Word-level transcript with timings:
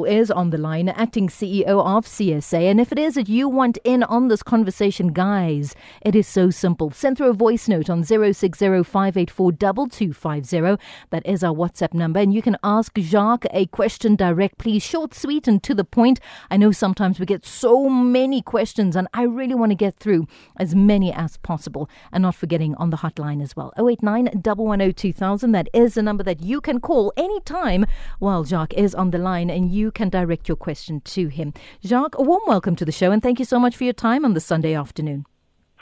is 0.00 0.30
on 0.30 0.50
the 0.50 0.58
line, 0.58 0.88
acting 0.88 1.28
CEO 1.28 1.66
of 1.66 2.06
CSA. 2.06 2.70
And 2.70 2.80
if 2.80 2.92
it 2.92 2.98
is 2.98 3.14
that 3.14 3.28
you 3.28 3.48
want 3.48 3.78
in 3.84 4.02
on 4.02 4.28
this 4.28 4.42
conversation, 4.42 5.12
guys, 5.12 5.74
it 6.00 6.14
is 6.14 6.26
so 6.26 6.48
simple. 6.50 6.90
Send 6.90 7.18
through 7.18 7.30
a 7.30 7.34
voice 7.34 7.68
note 7.68 7.90
on 7.90 8.02
0605842250. 8.02 10.78
That 11.10 11.26
is 11.26 11.44
our 11.44 11.54
WhatsApp 11.54 11.92
number. 11.94 12.20
And 12.20 12.32
you 12.32 12.40
can 12.42 12.56
ask 12.64 12.96
Jacques 12.98 13.46
a 13.52 13.66
question 13.66 14.16
direct, 14.16 14.58
please. 14.58 14.82
short, 14.82 15.14
sweet, 15.14 15.46
and 15.46 15.62
to 15.62 15.74
the 15.74 15.84
point. 15.84 16.18
I 16.50 16.56
know 16.56 16.72
sometimes 16.72 17.20
we 17.20 17.26
get 17.26 17.44
so 17.44 17.88
many 17.88 18.40
questions, 18.40 18.96
and 18.96 19.06
I 19.12 19.24
really 19.24 19.54
want 19.54 19.70
to 19.70 19.76
get 19.76 19.96
through 19.96 20.26
as 20.56 20.74
many 20.74 21.12
as 21.12 21.36
possible. 21.38 21.90
And 22.10 22.22
not 22.22 22.34
forgetting 22.34 22.74
on 22.76 22.88
the 22.90 22.98
hotline 22.98 23.42
as 23.42 23.54
well 23.54 23.72
089 23.76 24.30
110 24.42 25.52
That 25.52 25.68
is 25.74 25.94
the 25.94 26.02
number 26.02 26.24
that 26.24 26.40
you 26.40 26.60
can 26.60 26.80
call 26.80 27.12
anytime 27.16 27.86
while 28.18 28.44
Jacques 28.44 28.74
is 28.74 28.94
on 28.94 29.10
the 29.10 29.18
line. 29.18 29.50
And 29.50 29.70
you 29.70 29.81
you 29.82 29.90
can 29.90 30.08
direct 30.08 30.48
your 30.48 30.56
question 30.56 31.00
to 31.00 31.26
him. 31.26 31.52
Jacques, 31.84 32.16
a 32.16 32.22
warm 32.22 32.42
welcome 32.46 32.76
to 32.76 32.84
the 32.84 32.92
show 32.92 33.10
and 33.10 33.20
thank 33.20 33.38
you 33.40 33.44
so 33.44 33.58
much 33.58 33.76
for 33.76 33.84
your 33.84 33.92
time 33.92 34.24
on 34.24 34.32
this 34.32 34.44
Sunday 34.44 34.74
afternoon. 34.74 35.26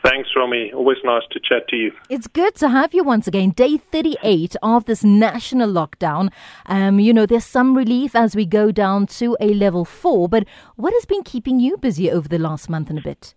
Thanks, 0.02 0.30
Romy. 0.34 0.72
Always 0.72 0.96
nice 1.04 1.24
to 1.32 1.38
chat 1.38 1.68
to 1.68 1.76
you. 1.76 1.92
It's 2.08 2.26
good 2.26 2.54
to 2.56 2.70
have 2.70 2.94
you 2.94 3.04
once 3.04 3.26
again. 3.28 3.50
Day 3.50 3.76
38 3.76 4.56
of 4.62 4.86
this 4.86 5.04
national 5.04 5.70
lockdown. 5.70 6.30
Um, 6.64 6.98
you 6.98 7.12
know, 7.12 7.26
there's 7.26 7.44
some 7.44 7.76
relief 7.76 8.16
as 8.16 8.34
we 8.34 8.46
go 8.46 8.72
down 8.72 9.06
to 9.18 9.36
a 9.40 9.52
level 9.52 9.84
four, 9.84 10.26
but 10.26 10.46
what 10.76 10.94
has 10.94 11.04
been 11.04 11.22
keeping 11.22 11.60
you 11.60 11.76
busy 11.76 12.10
over 12.10 12.28
the 12.28 12.38
last 12.38 12.70
month 12.70 12.88
and 12.88 12.98
a 12.98 13.02
bit? 13.02 13.34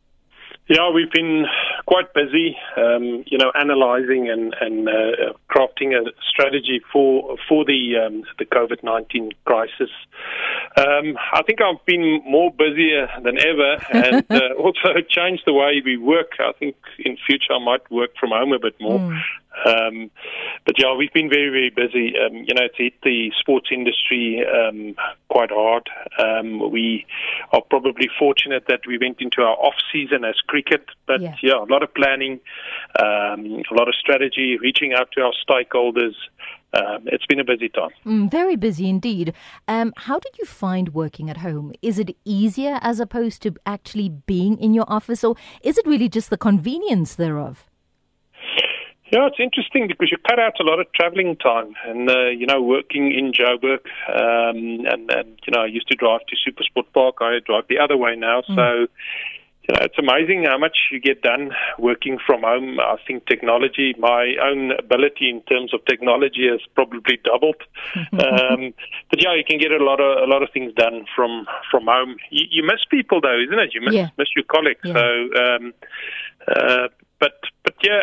Yeah, 0.69 0.91
we've 0.91 1.11
been 1.11 1.45
quite 1.85 2.13
busy, 2.13 2.55
um, 2.77 3.25
you 3.27 3.37
know, 3.37 3.51
analysing 3.53 4.29
and, 4.29 4.55
and 4.61 4.87
uh, 4.87 5.33
crafting 5.53 5.93
a 5.93 6.09
strategy 6.29 6.81
for 6.91 7.35
for 7.49 7.65
the 7.65 7.97
um, 7.97 8.23
the 8.39 8.45
COVID 8.45 8.81
nineteen 8.81 9.31
crisis. 9.43 9.89
Um, 10.77 11.17
I 11.33 11.43
think 11.45 11.59
I've 11.61 11.85
been 11.85 12.21
more 12.25 12.49
busier 12.51 13.09
than 13.23 13.37
ever, 13.39 13.77
and 13.91 14.25
uh, 14.29 14.53
also 14.57 15.01
changed 15.09 15.43
the 15.45 15.53
way 15.53 15.81
we 15.83 15.97
work. 15.97 16.31
I 16.39 16.53
think 16.57 16.77
in 16.97 17.17
future 17.27 17.53
I 17.53 17.63
might 17.63 17.91
work 17.91 18.11
from 18.17 18.29
home 18.29 18.53
a 18.53 18.59
bit 18.59 18.75
more. 18.79 18.99
Mm. 18.99 19.21
Um, 19.65 20.11
but 20.65 20.75
yeah, 20.77 20.93
we've 20.95 21.13
been 21.13 21.29
very, 21.29 21.49
very 21.49 21.69
busy. 21.69 22.13
Um, 22.17 22.35
you 22.35 22.53
know, 22.53 22.63
it's 22.63 22.77
hit 22.77 22.93
the 23.03 23.31
sports 23.39 23.69
industry 23.71 24.43
um, 24.45 24.95
quite 25.29 25.51
hard. 25.51 25.89
Um, 26.17 26.71
we 26.71 27.05
are 27.51 27.61
probably 27.61 28.09
fortunate 28.17 28.65
that 28.67 28.81
we 28.87 28.97
went 28.97 29.21
into 29.21 29.41
our 29.41 29.55
off 29.55 29.75
season 29.91 30.25
as 30.25 30.35
cricket, 30.47 30.85
but 31.07 31.21
yeah, 31.21 31.35
yeah 31.41 31.57
a 31.57 31.69
lot 31.69 31.83
of 31.83 31.93
planning, 31.93 32.39
um, 32.99 33.63
a 33.69 33.73
lot 33.73 33.87
of 33.87 33.95
strategy, 33.95 34.57
reaching 34.57 34.93
out 34.93 35.11
to 35.13 35.21
our 35.21 35.33
stakeholders. 35.47 36.13
Um, 36.73 37.03
it's 37.05 37.25
been 37.27 37.39
a 37.39 37.43
busy 37.43 37.69
time. 37.69 37.91
Mm, 38.03 38.31
very 38.31 38.55
busy 38.55 38.89
indeed. 38.89 39.33
Um, 39.67 39.93
how 39.95 40.17
did 40.17 40.39
you 40.39 40.45
find 40.45 40.95
working 40.95 41.29
at 41.29 41.37
home? 41.37 41.71
Is 41.83 41.99
it 41.99 42.17
easier 42.25 42.79
as 42.81 42.99
opposed 42.99 43.43
to 43.43 43.53
actually 43.67 44.09
being 44.09 44.57
in 44.57 44.73
your 44.73 44.85
office, 44.87 45.23
or 45.23 45.35
is 45.61 45.77
it 45.77 45.85
really 45.85 46.09
just 46.09 46.31
the 46.31 46.37
convenience 46.37 47.13
thereof? 47.13 47.69
Yeah, 49.13 49.27
it's 49.27 49.39
interesting 49.39 49.87
because 49.87 50.09
you 50.09 50.17
cut 50.27 50.39
out 50.39 50.59
a 50.59 50.63
lot 50.63 50.79
of 50.79 50.91
traveling 50.93 51.35
time, 51.35 51.75
and 51.85 52.09
uh, 52.09 52.29
you 52.29 52.47
know, 52.47 52.59
working 52.59 53.11
in 53.11 53.31
Joburg, 53.31 53.85
um, 54.09 54.87
and, 54.89 55.11
and 55.11 55.39
you 55.45 55.53
know, 55.53 55.61
I 55.61 55.67
used 55.67 55.87
to 55.89 55.95
drive 55.95 56.21
to 56.29 56.35
Supersport 56.35 56.91
Park. 56.95 57.17
I 57.21 57.37
drive 57.45 57.65
the 57.69 57.77
other 57.77 57.95
way 57.95 58.15
now, 58.15 58.41
mm. 58.41 58.55
so 58.55 58.87
you 59.69 59.75
know, 59.75 59.85
it's 59.85 59.99
amazing 59.99 60.45
how 60.49 60.57
much 60.57 60.75
you 60.91 60.99
get 60.99 61.21
done 61.21 61.51
working 61.77 62.17
from 62.25 62.41
home. 62.41 62.79
I 62.79 62.95
think 63.05 63.27
technology, 63.27 63.93
my 63.99 64.33
own 64.41 64.71
ability 64.71 65.29
in 65.29 65.43
terms 65.43 65.75
of 65.75 65.85
technology 65.85 66.49
has 66.49 66.61
probably 66.73 67.19
doubled. 67.23 67.61
um, 68.13 68.73
but 69.11 69.21
yeah, 69.21 69.35
you 69.35 69.43
can 69.47 69.59
get 69.59 69.71
a 69.71 69.83
lot 69.83 70.01
of 70.01 70.27
a 70.27 70.31
lot 70.31 70.41
of 70.41 70.49
things 70.51 70.73
done 70.73 71.05
from 71.15 71.45
from 71.69 71.85
home. 71.85 72.15
You, 72.31 72.47
you 72.49 72.63
miss 72.63 72.83
people 72.89 73.21
though, 73.21 73.39
isn't 73.39 73.59
it? 73.59 73.75
You 73.75 73.81
miss 73.81 73.93
yeah. 73.93 74.09
miss 74.17 74.29
your 74.35 74.45
colleagues. 74.45 74.81
Yeah. 74.83 74.93
So. 74.93 75.05
Um, 75.39 75.73
uh, 76.47 76.87
but 77.23 77.39
but 77.63 77.75
yeah, 77.81 78.01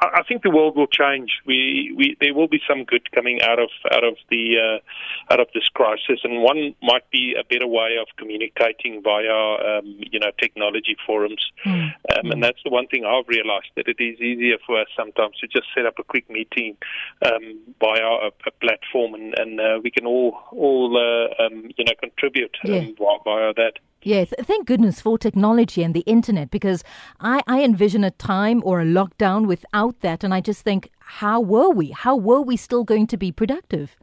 I, 0.00 0.18
I, 0.18 0.22
think 0.24 0.42
the 0.42 0.50
world 0.50 0.76
will 0.76 0.88
change. 0.88 1.30
We, 1.46 1.94
we 1.96 2.16
there 2.20 2.34
will 2.34 2.48
be 2.48 2.60
some 2.68 2.82
good 2.82 3.08
coming 3.12 3.40
out 3.40 3.60
of 3.60 3.68
out 3.92 4.02
of 4.02 4.16
the 4.30 4.56
uh, 4.58 5.32
out 5.32 5.38
of 5.38 5.46
this 5.54 5.68
crisis, 5.68 6.18
and 6.24 6.42
one 6.42 6.74
might 6.82 7.08
be 7.12 7.36
a 7.38 7.44
better 7.44 7.68
way 7.68 7.96
of 8.00 8.08
communicating 8.16 9.00
via 9.04 9.78
um, 9.78 10.00
you 10.10 10.18
know 10.18 10.32
technology 10.42 10.96
forums. 11.06 11.44
Mm. 11.64 11.92
Um, 12.16 12.30
and 12.32 12.42
that's 12.42 12.58
the 12.64 12.70
one 12.70 12.88
thing 12.88 13.04
I've 13.04 13.28
realised 13.28 13.70
that 13.76 13.86
it 13.86 14.02
is 14.02 14.20
easier 14.20 14.56
for 14.66 14.80
us 14.80 14.88
sometimes 14.96 15.36
to 15.36 15.46
just 15.46 15.68
set 15.76 15.86
up 15.86 16.00
a 16.00 16.02
quick 16.02 16.28
meeting 16.28 16.76
um, 17.24 17.60
via 17.80 18.02
a, 18.02 18.30
a 18.46 18.50
platform, 18.60 19.14
and, 19.14 19.38
and 19.38 19.60
uh, 19.60 19.78
we 19.84 19.92
can 19.92 20.04
all 20.04 20.36
all 20.50 20.96
uh, 20.98 21.44
um, 21.44 21.70
you 21.76 21.84
know 21.84 21.94
contribute 22.00 22.56
yeah. 22.64 22.78
Um, 22.78 22.96
via 22.98 23.54
that. 23.54 23.74
Yes, 24.02 24.32
thank 24.42 24.66
goodness 24.66 25.00
for 25.00 25.18
technology 25.18 25.82
and 25.82 25.92
the 25.92 26.00
internet 26.00 26.50
because 26.50 26.84
I, 27.18 27.42
I 27.48 27.62
envision 27.64 28.04
a 28.04 28.12
time 28.12 28.62
or 28.64 28.80
a 28.80 28.84
lockdown 28.84 29.46
without 29.46 30.00
that, 30.00 30.22
and 30.22 30.32
I 30.32 30.40
just 30.40 30.62
think, 30.62 30.90
how 31.00 31.40
were 31.40 31.70
we? 31.70 31.90
How 31.90 32.16
were 32.16 32.40
we 32.40 32.56
still 32.56 32.84
going 32.84 33.08
to 33.08 33.16
be 33.16 33.32
productive? 33.32 33.96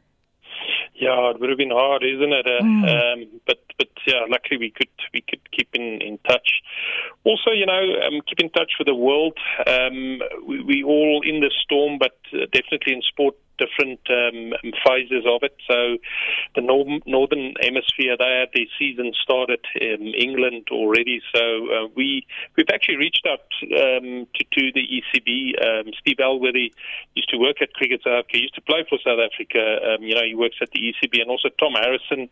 Yeah, 0.94 1.30
it 1.30 1.40
would 1.40 1.50
have 1.50 1.58
been 1.58 1.70
hard, 1.70 2.02
isn't 2.02 2.32
it? 2.32 2.46
Uh, 2.46 2.62
mm. 2.62 3.12
um, 3.14 3.40
but 3.46 3.58
but 3.78 3.88
yeah, 4.06 4.24
luckily 4.28 4.58
we 4.58 4.70
could 4.70 4.88
we 5.12 5.20
could 5.20 5.40
keep 5.50 5.68
in, 5.74 6.00
in 6.00 6.18
touch. 6.26 6.62
Also, 7.24 7.50
you 7.50 7.66
know, 7.66 7.82
um, 8.06 8.20
keep 8.26 8.40
in 8.40 8.50
touch 8.50 8.72
with 8.78 8.86
the 8.86 8.94
world. 8.94 9.36
Um, 9.66 10.20
we, 10.46 10.62
we 10.62 10.84
all 10.84 11.20
in 11.24 11.40
the 11.40 11.50
storm, 11.62 11.98
but 11.98 12.16
uh, 12.32 12.46
definitely 12.52 12.94
in 12.94 13.02
sport 13.02 13.34
different 13.58 14.00
um, 14.10 14.52
phases 14.84 15.24
of 15.26 15.42
it. 15.42 15.56
So 15.68 15.98
the 16.54 16.62
nor- 16.62 17.00
northern 17.06 17.54
hemisphere, 17.60 18.16
they 18.18 18.46
had 18.46 18.68
season 18.78 19.12
started 19.22 19.60
in 19.74 20.14
England 20.14 20.68
already. 20.70 21.20
So 21.34 21.40
uh, 21.40 21.88
we 21.94 22.26
we've 22.56 22.70
actually 22.72 22.96
reached 22.96 23.26
out 23.28 23.46
um, 23.62 24.26
to, 24.34 24.44
to 24.52 24.72
the 24.72 24.84
ECB. 24.86 25.54
Um, 25.62 25.92
Steve 26.00 26.18
Elworthy 26.18 26.72
used 27.14 27.30
to 27.30 27.38
work 27.38 27.62
at 27.62 27.72
Cricket 27.74 28.02
South 28.04 28.24
Africa, 28.24 28.38
used 28.38 28.54
to 28.54 28.62
play 28.62 28.84
for 28.88 28.98
South 29.04 29.20
Africa. 29.20 29.60
Um, 29.60 30.02
you 30.02 30.14
know, 30.14 30.24
he 30.24 30.34
works 30.34 30.56
at 30.60 30.70
the 30.70 30.80
ECB, 30.80 31.20
and 31.20 31.30
also 31.30 31.48
Tom 31.58 31.72
Harrison, 31.72 32.28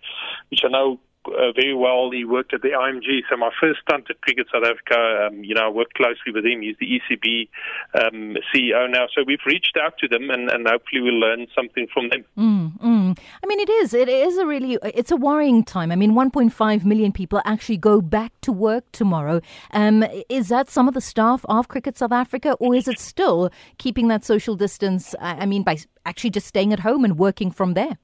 which 0.50 0.60
I 0.64 0.68
know 0.68 1.00
uh, 1.26 1.52
very 1.52 1.74
well. 1.74 2.10
He 2.10 2.24
worked 2.24 2.54
at 2.54 2.62
the 2.62 2.70
IMG. 2.70 3.22
So 3.30 3.36
my 3.36 3.50
first 3.60 3.80
stunt 3.80 4.06
at 4.10 4.20
Cricket 4.20 4.46
South 4.52 4.64
Africa, 4.64 5.26
um, 5.26 5.44
you 5.44 5.54
know, 5.54 5.66
I 5.66 5.68
worked 5.68 5.94
closely 5.94 6.32
with 6.32 6.44
him. 6.44 6.62
He's 6.62 6.76
the 6.78 6.88
ECB 6.98 7.48
um, 7.94 8.36
CEO 8.52 8.90
now. 8.90 9.06
So 9.14 9.22
we've 9.26 9.44
reached 9.46 9.76
out 9.80 9.98
to 9.98 10.08
them, 10.08 10.30
and, 10.30 10.50
and 10.50 10.66
hopefully 10.66 11.00
we'll 11.00 11.18
learn 11.18 11.46
something 11.54 11.86
from 11.92 12.08
them. 12.10 12.24
Mm, 12.38 12.80
mm. 12.80 13.18
I 13.42 13.46
mean, 13.46 13.60
it 13.60 13.70
is. 13.70 13.94
It 13.94 14.08
is 14.08 14.36
a 14.36 14.46
really. 14.46 14.78
It's 14.82 15.10
a 15.10 15.16
worrying 15.16 15.64
time. 15.64 15.92
I 15.92 15.96
mean, 15.96 16.12
1.5 16.12 16.84
million 16.84 17.12
people 17.12 17.40
actually 17.44 17.78
go 17.78 18.00
back 18.00 18.32
to 18.42 18.52
work 18.52 18.84
tomorrow. 18.92 19.40
Um, 19.72 20.04
is 20.28 20.48
that 20.48 20.70
some 20.70 20.88
of 20.88 20.94
the 20.94 21.00
staff 21.00 21.44
of 21.48 21.68
Cricket 21.68 21.98
South 21.98 22.12
Africa, 22.12 22.52
or 22.60 22.74
is 22.74 22.88
it 22.88 22.98
still 22.98 23.50
keeping 23.78 24.08
that 24.08 24.24
social 24.24 24.56
distance? 24.56 25.14
I 25.20 25.46
mean, 25.46 25.62
by 25.62 25.78
actually 26.06 26.30
just 26.30 26.46
staying 26.46 26.72
at 26.72 26.80
home 26.80 27.04
and 27.04 27.18
working 27.18 27.50
from 27.50 27.74
there? 27.74 27.98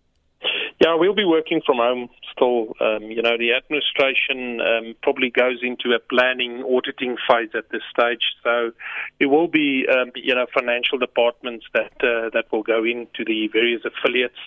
Yeah, 0.81 0.95
we'll 0.95 1.15
be 1.15 1.27
working 1.27 1.61
from 1.65 1.77
home 1.77 2.09
still. 2.33 2.73
Um, 2.81 3.03
you 3.03 3.21
know, 3.21 3.37
the 3.37 3.53
administration 3.53 4.63
um, 4.63 4.95
probably 5.03 5.29
goes 5.29 5.59
into 5.63 5.95
a 5.95 5.99
planning, 5.99 6.65
auditing 6.65 7.17
phase 7.29 7.51
at 7.55 7.69
this 7.71 7.83
stage. 7.93 8.25
So 8.43 8.73
it 9.19 9.27
will 9.27 9.47
be, 9.47 9.87
um, 9.87 10.11
you 10.15 10.35
know, 10.35 10.47
financial 10.55 10.97
departments 10.97 11.67
that 11.75 11.93
uh, 12.01 12.31
that 12.33 12.47
will 12.51 12.63
go 12.63 12.83
into 12.83 13.27
the 13.27 13.49
various 13.53 13.83
affiliates. 13.85 14.41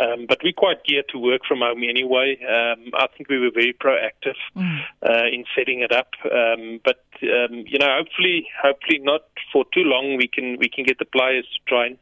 Um, 0.00 0.26
but 0.28 0.38
we're 0.44 0.52
quite 0.52 0.84
geared 0.84 1.08
to 1.08 1.18
work 1.18 1.40
from 1.46 1.58
home 1.58 1.82
anyway. 1.82 2.38
Um, 2.42 2.92
I 2.94 3.08
think 3.16 3.28
we 3.28 3.40
were 3.40 3.50
very 3.52 3.74
proactive 3.74 4.38
mm. 4.56 4.78
uh, 5.02 5.26
in 5.26 5.44
setting 5.58 5.80
it 5.80 5.90
up. 5.90 6.10
Um, 6.24 6.80
but 6.84 7.02
um 7.24 7.64
you 7.66 7.78
know, 7.78 7.90
hopefully, 7.98 8.46
hopefully 8.62 9.00
not 9.02 9.22
for 9.52 9.64
too 9.74 9.82
long. 9.82 10.16
We 10.16 10.28
can 10.28 10.56
we 10.58 10.68
can 10.68 10.84
get 10.84 10.98
the 10.98 11.04
players 11.04 11.46
to 11.46 11.70
train. 11.70 11.98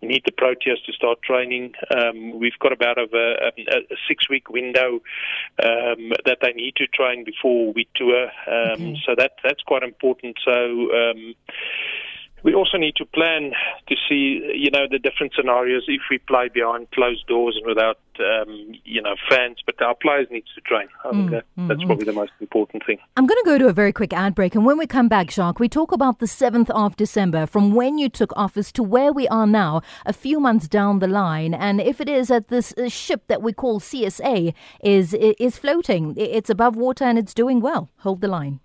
We 0.00 0.08
need 0.08 0.22
the 0.24 0.32
Proteas 0.32 0.84
to 0.86 0.92
start 0.92 1.22
training. 1.22 1.72
Um, 1.96 2.38
we've 2.38 2.58
got 2.60 2.72
about 2.72 2.98
a, 2.98 3.06
a, 3.12 3.48
a 3.76 3.96
six-week 4.08 4.50
window 4.50 5.00
um, 5.62 6.12
that 6.24 6.38
they 6.42 6.52
need 6.52 6.76
to 6.76 6.86
train 6.86 7.24
before 7.24 7.72
we 7.72 7.88
tour. 7.94 8.24
Um, 8.46 8.72
okay. 8.72 9.02
So 9.06 9.14
that 9.16 9.32
that's 9.42 9.62
quite 9.62 9.82
important. 9.82 10.38
So 10.44 10.52
um, 10.52 11.34
we 12.42 12.54
also 12.54 12.76
need 12.76 12.96
to 12.96 13.04
plan 13.04 13.52
to 13.88 13.94
see, 14.08 14.52
you 14.54 14.70
know, 14.70 14.86
the 14.90 14.98
different 14.98 15.32
scenarios 15.34 15.84
if 15.88 16.02
we 16.10 16.18
play 16.18 16.48
behind 16.48 16.90
closed 16.90 17.26
doors 17.26 17.56
and 17.56 17.66
without, 17.66 17.98
um, 18.18 18.74
you 18.84 19.00
know, 19.00 19.14
fans. 19.28 19.58
But 19.64 19.80
our 19.80 19.94
players 19.94 20.28
need 20.30 20.44
to 20.54 20.60
train. 20.62 20.88
Mm, 21.04 21.30
that, 21.30 21.44
mm, 21.58 21.68
that's 21.68 21.80
mm. 21.80 21.86
probably 21.86 22.04
the 22.04 22.12
most 22.12 22.32
important 22.40 22.84
thing. 22.84 22.98
I'm 23.16 23.26
going 23.26 23.40
to 23.42 23.44
go 23.44 23.58
to 23.58 23.68
a 23.68 23.72
very 23.72 23.92
quick 23.92 24.12
ad 24.12 24.34
break, 24.34 24.54
and 24.54 24.64
when 24.64 24.78
we 24.78 24.86
come 24.86 25.08
back, 25.08 25.30
Jacques, 25.30 25.60
we 25.60 25.68
talk 25.68 25.92
about 25.92 26.18
the 26.18 26.26
seventh 26.26 26.70
of 26.70 26.96
December, 26.96 27.46
from 27.46 27.74
when 27.74 27.98
you 27.98 28.08
took 28.08 28.32
office 28.36 28.72
to 28.72 28.82
where 28.82 29.12
we 29.12 29.28
are 29.28 29.46
now, 29.46 29.82
a 30.06 30.12
few 30.12 30.40
months 30.40 30.68
down 30.68 30.98
the 30.98 31.08
line, 31.08 31.54
and 31.54 31.80
if 31.80 32.00
it 32.00 32.08
is 32.08 32.28
that 32.28 32.48
this 32.48 32.74
uh, 32.76 32.88
ship 32.88 33.22
that 33.28 33.42
we 33.42 33.52
call 33.52 33.80
CSA 33.80 34.54
is 34.82 35.14
is 35.14 35.58
floating, 35.58 36.14
it's 36.16 36.50
above 36.50 36.76
water 36.76 37.04
and 37.04 37.18
it's 37.18 37.34
doing 37.34 37.60
well. 37.60 37.90
Hold 37.98 38.20
the 38.20 38.28
line. 38.28 38.60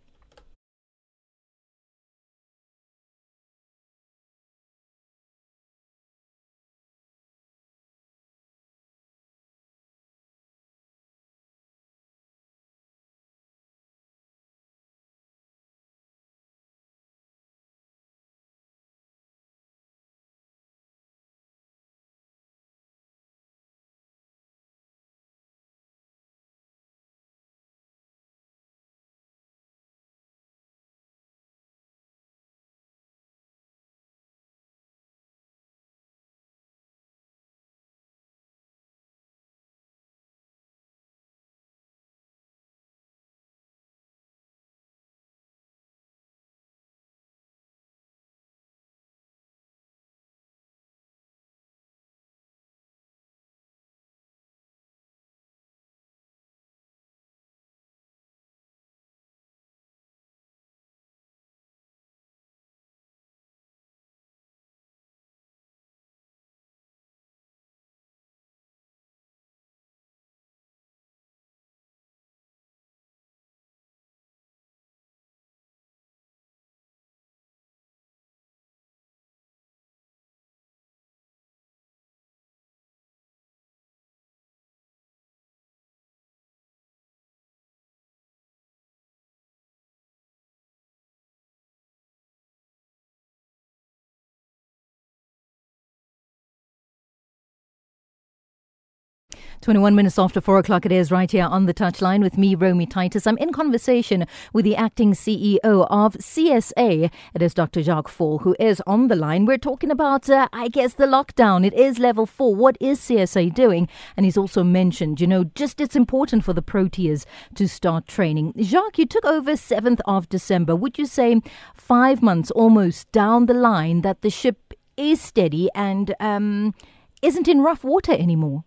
21 99.62 99.95
minutes 99.95 100.19
after 100.19 100.39
4 100.39 100.59
o'clock 100.59 100.86
it 100.86 100.92
is 100.92 101.12
right 101.12 101.31
here 101.31 101.45
on 101.45 101.65
the 101.65 101.74
touchline 101.74 102.21
with 102.21 102.38
me, 102.38 102.54
Romy 102.54 102.86
Titus. 102.86 103.25
I'm 103.25 103.38
in 103.38 103.51
conversation 103.51 104.25
with 104.54 104.65
the 104.65 104.75
acting 104.75 105.13
CEO 105.13 105.88
of 105.89 106.13
CSA. 106.13 107.12
It 107.33 107.42
is 107.42 107.54
Dr. 107.54 107.81
Jacques 107.81 108.07
Faul 108.07 108.39
who 108.39 108.56
is 108.59 108.81
on 108.86 109.07
the 109.07 109.15
line. 109.15 109.45
We're 109.45 109.57
talking 109.57 109.89
about, 109.89 110.30
uh, 110.30 110.48
I 110.54 110.68
guess, 110.68 110.94
the 110.94 111.06
lockdown. 111.06 111.65
It 111.65 111.74
is 111.74 111.98
level 111.98 112.25
four. 112.25 112.56
What 112.56 112.77
is 112.80 113.00
CSA 113.00 113.54
doing? 113.54 113.89
And 114.15 114.25
he's 114.25 114.38
also 114.38 114.63
mentioned, 114.63 115.19
you 115.19 115.27
know, 115.27 115.45
just 115.56 115.81
it's 115.81 115.95
important 115.95 116.44
for 116.44 116.53
the 116.53 116.62
Proteas 116.62 117.25
to 117.56 117.68
start 117.68 118.07
training. 118.07 118.53
Jacques, 118.62 119.00
you 119.00 119.06
took 119.06 119.25
over 119.25 119.53
7th 119.53 120.01
of 120.06 120.30
December. 120.30 120.75
Would 120.75 121.00
you 121.00 121.06
say 121.06 121.42
five 121.74 122.21
months 122.21 122.51
almost 122.51 123.12
down 123.12 123.48
the 123.48 123.53
line 123.53 124.01
that 124.01 124.21
the 124.21 124.30
ship 124.30 124.74
is 124.95 125.19
steady 125.19 125.69
and 125.74 126.13
um, 126.19 126.75
isn't 127.21 127.48
in 127.48 127.62
rough 127.62 127.83
water 127.83 128.13
anymore? 128.13 128.63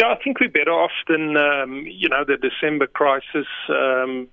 Yeah, 0.00 0.14
I 0.18 0.24
think 0.24 0.40
we're 0.40 0.48
better 0.48 0.72
off 0.72 0.92
than 1.08 1.36
um, 1.36 1.84
you 1.86 2.08
know 2.08 2.24
the 2.26 2.38
December 2.38 2.86
crisis. 2.86 3.46
Um, 3.68 4.28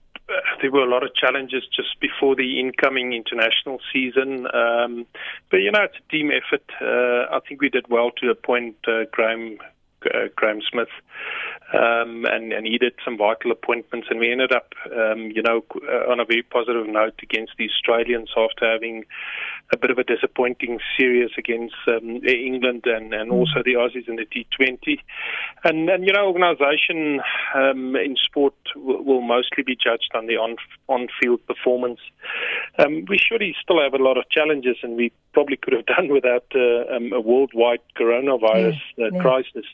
there 0.62 0.72
were 0.72 0.84
a 0.84 0.90
lot 0.90 1.04
of 1.04 1.14
challenges 1.14 1.64
just 1.76 2.00
before 2.00 2.38
the 2.38 2.58
incoming 2.60 3.12
international 3.12 3.80
season, 3.92 4.48
um, 4.54 5.06
but 5.52 5.58
you 5.58 5.72
know 5.72 5.84
it's 5.84 5.98
a 5.98 6.12
team 6.12 6.32
effort. 6.32 6.64
Uh, 6.82 7.36
I 7.36 7.40
think 7.46 7.60
we 7.60 7.68
did 7.68 7.86
well 7.90 8.12
to 8.22 8.30
appoint 8.30 8.78
uh, 8.88 9.06
Graeme 9.12 9.58
uh, 10.06 10.30
Graeme 10.38 10.62
Smith, 10.72 10.88
um, 11.74 12.26
and, 12.26 12.54
and 12.54 12.66
he 12.66 12.78
did 12.78 12.94
some 13.04 13.18
vital 13.18 13.52
appointments, 13.52 14.08
and 14.10 14.20
we 14.20 14.32
ended 14.32 14.54
up, 14.54 14.74
um, 14.86 15.32
you 15.34 15.42
know, 15.42 15.64
on 16.10 16.20
a 16.20 16.26
very 16.26 16.44
positive 16.44 16.88
note 16.88 17.20
against 17.22 17.54
the 17.58 17.70
Australians 17.70 18.30
after 18.38 18.72
having 18.72 19.06
a 19.74 19.78
bit 19.78 19.92
of 19.92 19.98
a 19.98 20.04
disappointing 20.04 20.80
series 20.98 21.32
against 21.38 21.76
um, 21.88 22.22
England 22.26 22.84
and, 22.86 23.14
and 23.14 23.32
also 23.32 23.62
the 23.66 23.74
Aussies 23.74 24.08
in 24.08 24.16
the 24.16 24.26
T20. 24.26 25.00
And, 25.66 25.90
and 25.90 26.06
you 26.06 26.14
know, 26.14 26.28
organisation 26.28 27.20
um, 27.54 27.96
in 27.98 28.16
sport 28.16 28.56
will, 28.76 29.04
will, 29.04 29.22
mostly 29.22 29.64
be 29.64 29.76
judged 29.76 30.12
on 30.14 30.28
the 30.28 30.38
on 30.38 30.56
on 30.88 31.08
field 31.20 31.46
performance. 31.48 32.00
Um, 32.80 33.06
we 33.10 33.18
surely 33.18 33.54
still 33.62 33.82
have 33.82 33.94
a 33.94 34.02
lot 34.02 34.18
of 34.18 34.30
challenges, 34.30 34.78
and 34.84 34.96
we 34.96 35.12
probably 35.34 35.58
could 35.58 35.74
have 35.74 35.86
done 35.98 36.08
without 36.10 36.46
uh, 36.56 36.96
um, 36.96 37.12
a 37.12 37.20
worldwide 37.20 37.82
coronavirus 38.00 38.80
yeah, 38.96 39.08
uh, 39.08 39.10
yeah. 39.12 39.22
crisis. 39.22 39.66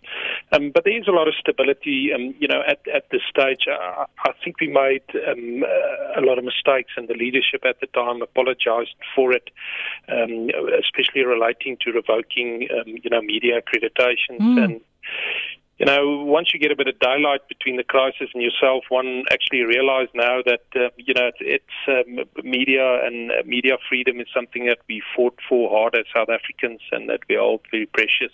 Um, 0.51 0.71
but 0.73 0.85
there 0.85 0.97
is 0.97 1.07
a 1.07 1.11
lot 1.11 1.27
of 1.27 1.35
stability, 1.39 1.82
um, 1.85 2.33
you 2.39 2.47
know, 2.47 2.61
at, 2.67 2.79
at 2.93 3.09
this 3.11 3.21
stage. 3.29 3.65
I, 3.67 4.05
I 4.25 4.31
think 4.43 4.59
we 4.59 4.67
made 4.67 5.03
um, 5.27 5.63
a 6.15 6.21
lot 6.21 6.37
of 6.37 6.43
mistakes, 6.43 6.91
and 6.97 7.07
the 7.07 7.13
leadership 7.13 7.65
at 7.65 7.79
the 7.79 7.87
time 7.87 8.21
apologized 8.21 8.95
for 9.15 9.31
it, 9.31 9.49
um, 10.09 10.49
especially 10.79 11.23
relating 11.23 11.77
to 11.81 11.91
revoking, 11.91 12.67
um, 12.71 12.95
you 13.03 13.09
know, 13.09 13.21
media 13.21 13.61
accreditations 13.61 14.39
mm. 14.39 14.63
and 14.63 14.81
you 15.83 15.91
know, 15.91 16.23
once 16.23 16.53
you 16.53 16.61
get 16.61 16.71
a 16.71 16.77
bit 16.77 16.87
of 16.87 16.97
daylight 16.99 17.41
between 17.49 17.75
the 17.75 17.83
crisis 17.83 18.29
and 18.33 18.41
yourself, 18.41 18.85
one 18.87 19.25
actually 19.29 19.63
realizes 19.63 20.07
now 20.15 20.39
that, 20.45 20.63
uh, 20.77 20.87
you 20.95 21.13
know, 21.13 21.29
it's, 21.41 21.65
um, 21.89 22.23
media 22.41 23.05
and 23.05 23.31
uh, 23.31 23.43
media 23.45 23.73
freedom 23.89 24.21
is 24.21 24.27
something 24.33 24.65
that 24.65 24.79
we 24.87 25.03
fought 25.13 25.37
for 25.49 25.69
hard 25.69 25.93
as 25.93 26.05
South 26.15 26.29
Africans 26.29 26.79
and 26.93 27.09
that 27.09 27.19
we 27.27 27.35
hold 27.35 27.59
very 27.69 27.85
precious. 27.85 28.31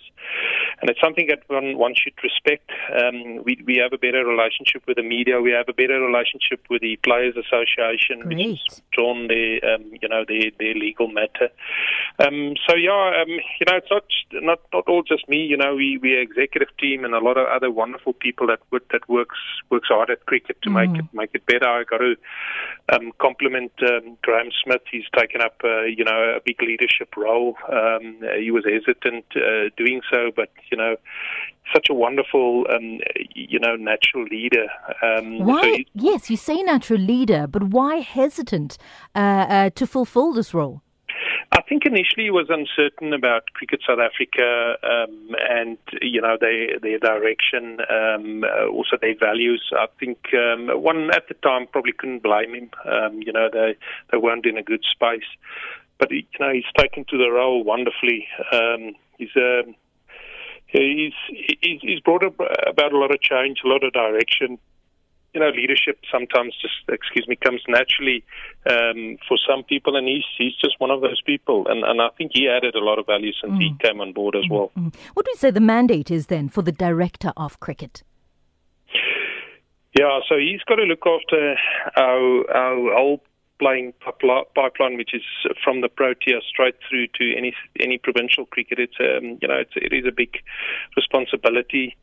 And 0.80 0.92
it's 0.92 1.02
something 1.02 1.26
that 1.30 1.42
one, 1.48 1.80
one 1.80 1.96
should 1.96 2.14
respect. 2.22 2.70
Um, 2.94 3.44
we, 3.44 3.58
we 3.66 3.78
have 3.82 3.94
a 3.94 3.98
better 3.98 4.24
relationship 4.24 4.84
with 4.88 4.98
the 4.98 5.04
media. 5.04 5.42
We 5.42 5.50
have 5.50 5.70
a 5.70 5.74
better 5.74 6.00
relationship 6.00 6.62
with 6.70 6.84
the 6.84 6.98
Players 6.98 7.34
Association, 7.34 8.30
Great. 8.30 8.38
which 8.38 8.62
has 8.70 8.82
drawn 8.92 9.28
their, 9.28 9.74
um, 9.74 9.90
you 10.00 10.08
know, 10.08 10.24
their, 10.28 10.52
their 10.60 10.76
legal 10.76 11.08
matter. 11.08 11.50
Um, 12.20 12.54
so, 12.70 12.76
yeah, 12.76 13.24
um, 13.24 13.42
you 13.58 13.66
know, 13.66 13.78
it's 13.82 13.90
not, 13.90 14.06
not, 14.34 14.60
not 14.72 14.88
all 14.88 15.02
just 15.02 15.28
me. 15.28 15.42
You 15.42 15.58
know, 15.58 15.74
we, 15.74 15.98
we're 15.98 16.22
executive 16.22 16.70
team 16.78 17.04
and 17.04 17.16
a 17.16 17.18
lot 17.18 17.39
of 17.40 17.48
other 17.48 17.72
wonderful 17.72 18.14
people 18.14 18.48
that 18.48 18.60
would, 18.72 18.84
that 18.92 19.08
works 19.10 19.38
works 19.70 19.88
hard 19.88 20.10
at 20.10 20.26
cricket 20.26 20.58
to 20.64 20.70
mm. 20.70 20.74
make 20.74 21.00
it 21.00 21.06
make 21.14 21.32
it 21.34 21.46
better. 21.46 21.68
I 21.68 21.84
got 21.84 22.00
to 22.00 22.16
um, 22.94 23.12
compliment 23.20 23.72
um, 23.82 24.18
Graeme 24.22 24.52
Smith. 24.64 24.82
He's 24.92 25.06
taken 25.18 25.42
up 25.42 25.62
uh, 25.64 25.84
you 25.84 26.04
know 26.04 26.36
a 26.38 26.42
big 26.44 26.62
leadership 26.62 27.16
role. 27.16 27.58
Um, 27.72 28.20
he 28.40 28.52
was 28.52 28.66
hesitant 28.66 29.26
uh, 29.36 29.70
doing 29.78 30.02
so, 30.12 30.32
but 30.36 30.50
you 30.72 30.78
know 30.78 30.96
such 31.74 31.88
a 31.90 31.94
wonderful, 31.94 32.66
um, 32.74 33.00
you 33.36 33.60
know, 33.60 33.76
natural 33.76 34.24
leader. 34.26 34.68
Um, 35.04 35.40
why? 35.46 35.62
So 35.62 35.84
yes, 35.94 36.30
you 36.30 36.38
say 36.38 36.64
natural 36.64 37.00
leader, 37.00 37.48
but 37.48 37.64
why 37.64 37.98
hesitant 37.98 38.78
uh, 39.16 39.20
uh, 39.20 39.70
to 39.72 39.86
fulfill 39.86 40.34
this 40.34 40.54
role? 40.54 40.82
I 41.52 41.62
think 41.62 41.86
initially 41.86 42.26
he 42.26 42.32
was 42.32 42.48
uncertain 42.50 43.12
about 43.12 43.54
Cricket 43.54 43.82
South 43.88 44.00
Africa 44.00 44.76
um, 44.84 45.36
and 45.50 45.78
you 46.02 46.22
know 46.22 46.38
their 46.40 46.80
their 46.80 47.00
direction, 47.00 47.80
um, 47.90 48.44
uh, 48.44 48.68
also 48.68 48.98
their 49.02 49.16
values. 49.18 49.72
I 49.76 49.88
think 50.00 50.20
um, 50.34 50.68
one 50.82 51.10
at 51.12 51.28
the 51.28 51.34
time 51.36 51.66
probably 51.72 51.94
couldn't 51.94 52.22
blame 52.22 52.54
him. 52.54 52.70
Um, 52.86 53.22
you 53.24 53.34
know 53.34 53.50
they 53.52 53.76
they 54.12 54.18
weren't 54.18 54.46
in 54.46 54.58
a 54.58 54.64
good 54.64 54.84
space, 54.92 55.30
but 55.98 56.12
you 56.12 56.24
know 56.40 56.54
he's 56.54 56.72
taken 56.78 57.06
to 57.06 57.18
the 57.18 57.32
role 57.32 57.64
wonderfully. 57.64 58.28
Um, 58.54 58.94
he's 59.18 59.36
um, 59.36 59.74
he's 60.68 61.14
he's 61.62 62.00
brought 62.02 62.24
about 62.24 62.94
a 62.94 62.98
lot 62.98 63.12
of 63.12 63.22
change, 63.22 63.62
a 63.66 63.68
lot 63.68 63.84
of 63.84 63.92
direction 63.94 64.60
you 65.34 65.40
know, 65.40 65.50
leadership 65.50 66.00
sometimes 66.12 66.56
just, 66.62 66.74
excuse 66.90 67.28
me, 67.28 67.36
comes 67.36 67.62
naturally 67.68 68.24
um, 68.70 69.18
for 69.28 69.38
some 69.48 69.64
people, 69.64 69.96
and 69.96 70.08
he's 70.08 70.26
he's 70.38 70.56
just 70.56 70.80
one 70.80 70.92
of 70.92 71.02
those 71.02 71.22
people, 71.22 71.68
and 71.68 71.84
and 71.84 72.02
I 72.02 72.10
think 72.18 72.32
he 72.34 72.48
added 72.48 72.76
a 72.76 72.84
lot 72.84 73.00
of 73.00 73.06
value 73.06 73.32
since 73.42 73.54
mm. 73.54 73.60
he 73.60 73.76
came 73.80 74.02
on 74.02 74.14
board 74.14 74.36
as 74.36 74.46
mm. 74.46 74.52
well. 74.52 74.72
Mm. 74.78 74.94
What 75.14 75.26
do 75.26 75.32
you 75.32 75.38
say 75.38 75.52
the 75.52 75.60
mandate 75.60 76.10
is 76.12 76.28
then 76.28 76.50
for 76.50 76.62
the 76.62 76.72
director 76.72 77.32
of 77.38 77.60
cricket? 77.60 78.04
Yeah, 79.98 80.20
so 80.30 80.38
he's 80.38 80.62
got 80.68 80.76
to 80.76 80.84
look 80.84 81.06
after 81.06 81.56
our 81.98 82.52
our 82.56 82.96
whole 82.96 83.22
playing 83.60 83.94
pipeline, 84.02 84.98
which 84.98 85.14
is 85.14 85.24
from 85.64 85.82
the 85.82 85.90
Protea 85.90 86.40
straight 86.48 86.76
through 86.88 87.08
to 87.20 87.36
any 87.36 87.54
any 87.80 87.98
provincial 87.98 88.46
cricket. 88.46 88.80
It's 88.80 88.96
um, 89.00 89.38
you 89.42 89.48
know 89.48 89.58
it's, 89.58 89.74
it 89.76 89.94
is 89.94 90.06
a 90.08 90.12
big 90.12 90.38
responsibility. 90.96 91.96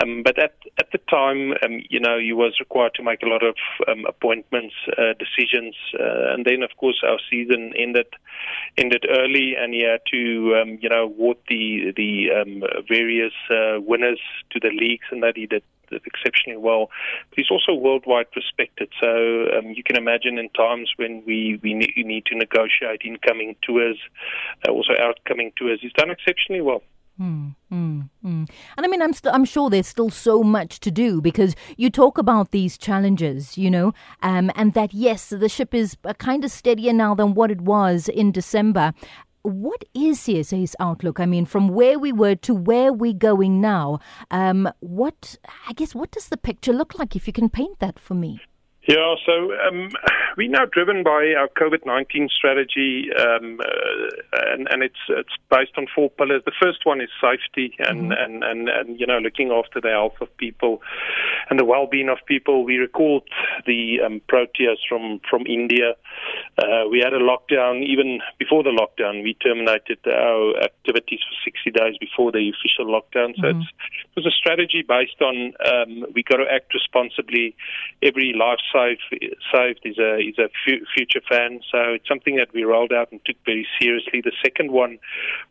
Um, 0.00 0.22
but 0.22 0.38
at 0.38 0.54
at 0.78 0.90
the 0.92 0.98
time, 1.10 1.54
um, 1.64 1.80
you 1.88 2.00
know, 2.00 2.18
he 2.18 2.32
was 2.32 2.56
required 2.60 2.94
to 2.96 3.02
make 3.02 3.22
a 3.22 3.26
lot 3.26 3.42
of 3.42 3.54
um, 3.88 4.04
appointments, 4.06 4.74
uh, 4.98 5.14
decisions, 5.18 5.74
uh, 5.98 6.34
and 6.34 6.44
then 6.44 6.62
of 6.62 6.70
course 6.76 7.00
our 7.06 7.18
season 7.30 7.72
ended 7.78 8.06
ended 8.76 9.06
early, 9.08 9.54
and 9.58 9.72
he 9.72 9.84
had 9.84 10.00
to 10.12 10.56
um, 10.60 10.78
you 10.80 10.88
know 10.88 11.04
award 11.04 11.38
the 11.48 11.92
the 11.96 12.30
um, 12.40 12.62
various 12.88 13.34
uh, 13.50 13.80
winners 13.80 14.20
to 14.50 14.60
the 14.60 14.70
leagues, 14.70 15.06
and 15.10 15.22
that 15.22 15.36
he 15.36 15.46
did 15.46 15.62
exceptionally 15.92 16.58
well. 16.58 16.90
But 17.30 17.38
he's 17.38 17.50
also 17.50 17.74
worldwide 17.74 18.26
respected. 18.36 18.88
So 19.00 19.46
um, 19.56 19.70
you 19.70 19.82
can 19.82 19.96
imagine 19.96 20.38
in 20.38 20.48
times 20.50 20.90
when 20.96 21.22
we, 21.26 21.60
we 21.62 21.74
need, 21.74 22.26
to 22.26 22.36
negotiate 22.36 23.02
incoming 23.04 23.56
tours, 23.62 23.98
uh, 24.66 24.72
also 24.72 24.92
outcoming 25.00 25.52
tours, 25.56 25.80
he's 25.82 25.92
done 25.92 26.10
exceptionally 26.10 26.62
well. 26.62 26.82
Mm, 27.20 27.54
mm, 27.72 28.10
mm. 28.24 28.48
And 28.76 28.86
I 28.86 28.88
mean, 28.88 29.00
I'm 29.00 29.12
st- 29.12 29.32
I'm 29.32 29.44
sure 29.44 29.70
there's 29.70 29.86
still 29.86 30.10
so 30.10 30.42
much 30.42 30.80
to 30.80 30.90
do 30.90 31.20
because 31.20 31.54
you 31.76 31.88
talk 31.88 32.18
about 32.18 32.50
these 32.50 32.76
challenges, 32.76 33.56
you 33.56 33.70
know, 33.70 33.92
um, 34.22 34.50
and 34.56 34.74
that 34.74 34.92
yes, 34.92 35.28
the 35.28 35.48
ship 35.48 35.74
is 35.74 35.96
kind 36.18 36.44
of 36.44 36.50
steadier 36.50 36.92
now 36.92 37.14
than 37.14 37.34
what 37.34 37.52
it 37.52 37.60
was 37.60 38.08
in 38.08 38.32
December, 38.32 38.94
what 39.44 39.84
is 39.92 40.20
CSA's 40.20 40.74
outlook? 40.80 41.20
I 41.20 41.26
mean, 41.26 41.44
from 41.44 41.68
where 41.68 41.98
we 41.98 42.12
were 42.12 42.34
to 42.36 42.54
where 42.54 42.92
we're 42.92 43.12
going 43.12 43.60
now, 43.60 43.98
um, 44.30 44.70
what, 44.80 45.36
I 45.68 45.74
guess, 45.74 45.94
what 45.94 46.10
does 46.10 46.28
the 46.28 46.38
picture 46.38 46.72
look 46.72 46.98
like 46.98 47.14
if 47.14 47.26
you 47.26 47.32
can 47.32 47.50
paint 47.50 47.78
that 47.78 47.98
for 47.98 48.14
me? 48.14 48.40
Yeah, 48.86 49.14
so 49.24 49.52
um, 49.66 49.90
we're 50.36 50.50
now 50.50 50.66
driven 50.66 51.02
by 51.02 51.32
our 51.38 51.48
COVID 51.48 51.86
nineteen 51.86 52.28
strategy, 52.28 53.08
um, 53.18 53.60
uh, 53.60 54.52
and, 54.52 54.68
and 54.70 54.82
it's 54.82 55.00
it's 55.08 55.36
based 55.50 55.72
on 55.76 55.86
four 55.94 56.10
pillars. 56.10 56.42
The 56.44 56.52
first 56.62 56.84
one 56.84 57.00
is 57.00 57.08
safety, 57.20 57.74
and, 57.78 58.12
mm-hmm. 58.12 58.12
and, 58.12 58.44
and, 58.44 58.68
and 58.68 59.00
you 59.00 59.06
know 59.06 59.18
looking 59.18 59.50
after 59.50 59.80
the 59.80 59.88
health 59.88 60.20
of 60.20 60.34
people 60.36 60.82
and 61.48 61.58
the 61.58 61.64
well 61.64 61.86
being 61.86 62.08
of 62.08 62.18
people. 62.26 62.64
We 62.64 62.76
recalled 62.76 63.24
the 63.66 64.00
um, 64.04 64.20
Proteas 64.28 64.76
from 64.88 65.20
from 65.28 65.46
India. 65.46 65.94
Uh, 66.58 66.84
we 66.90 67.00
had 67.00 67.14
a 67.14 67.20
lockdown 67.20 67.84
even 67.84 68.20
before 68.38 68.62
the 68.62 68.70
lockdown. 68.70 69.22
We 69.22 69.34
terminated 69.34 69.98
our 70.06 70.60
activities 70.60 71.20
for 71.24 71.36
sixty 71.42 71.70
days 71.70 71.96
before 71.98 72.32
the 72.32 72.52
official 72.52 72.92
lockdown. 72.92 73.34
So 73.36 73.48
mm-hmm. 73.48 73.60
it 73.60 74.16
was 74.16 74.26
a 74.26 74.36
strategy 74.36 74.84
based 74.86 75.22
on 75.22 75.54
um, 75.64 76.12
we 76.14 76.22
got 76.22 76.36
to 76.36 76.44
act 76.52 76.74
responsibly. 76.74 77.56
Every 78.02 78.34
life 78.38 78.60
saved, 78.74 79.02
saved 79.52 79.80
is 79.84 79.98
a 79.98 80.18
is 80.18 80.38
a 80.38 80.48
future 80.64 81.20
fan. 81.28 81.60
So 81.70 81.78
it's 81.94 82.08
something 82.08 82.36
that 82.36 82.52
we 82.52 82.64
rolled 82.64 82.92
out 82.92 83.12
and 83.12 83.20
took 83.24 83.36
very 83.44 83.66
seriously. 83.80 84.20
The 84.20 84.32
second 84.42 84.72
one 84.72 84.98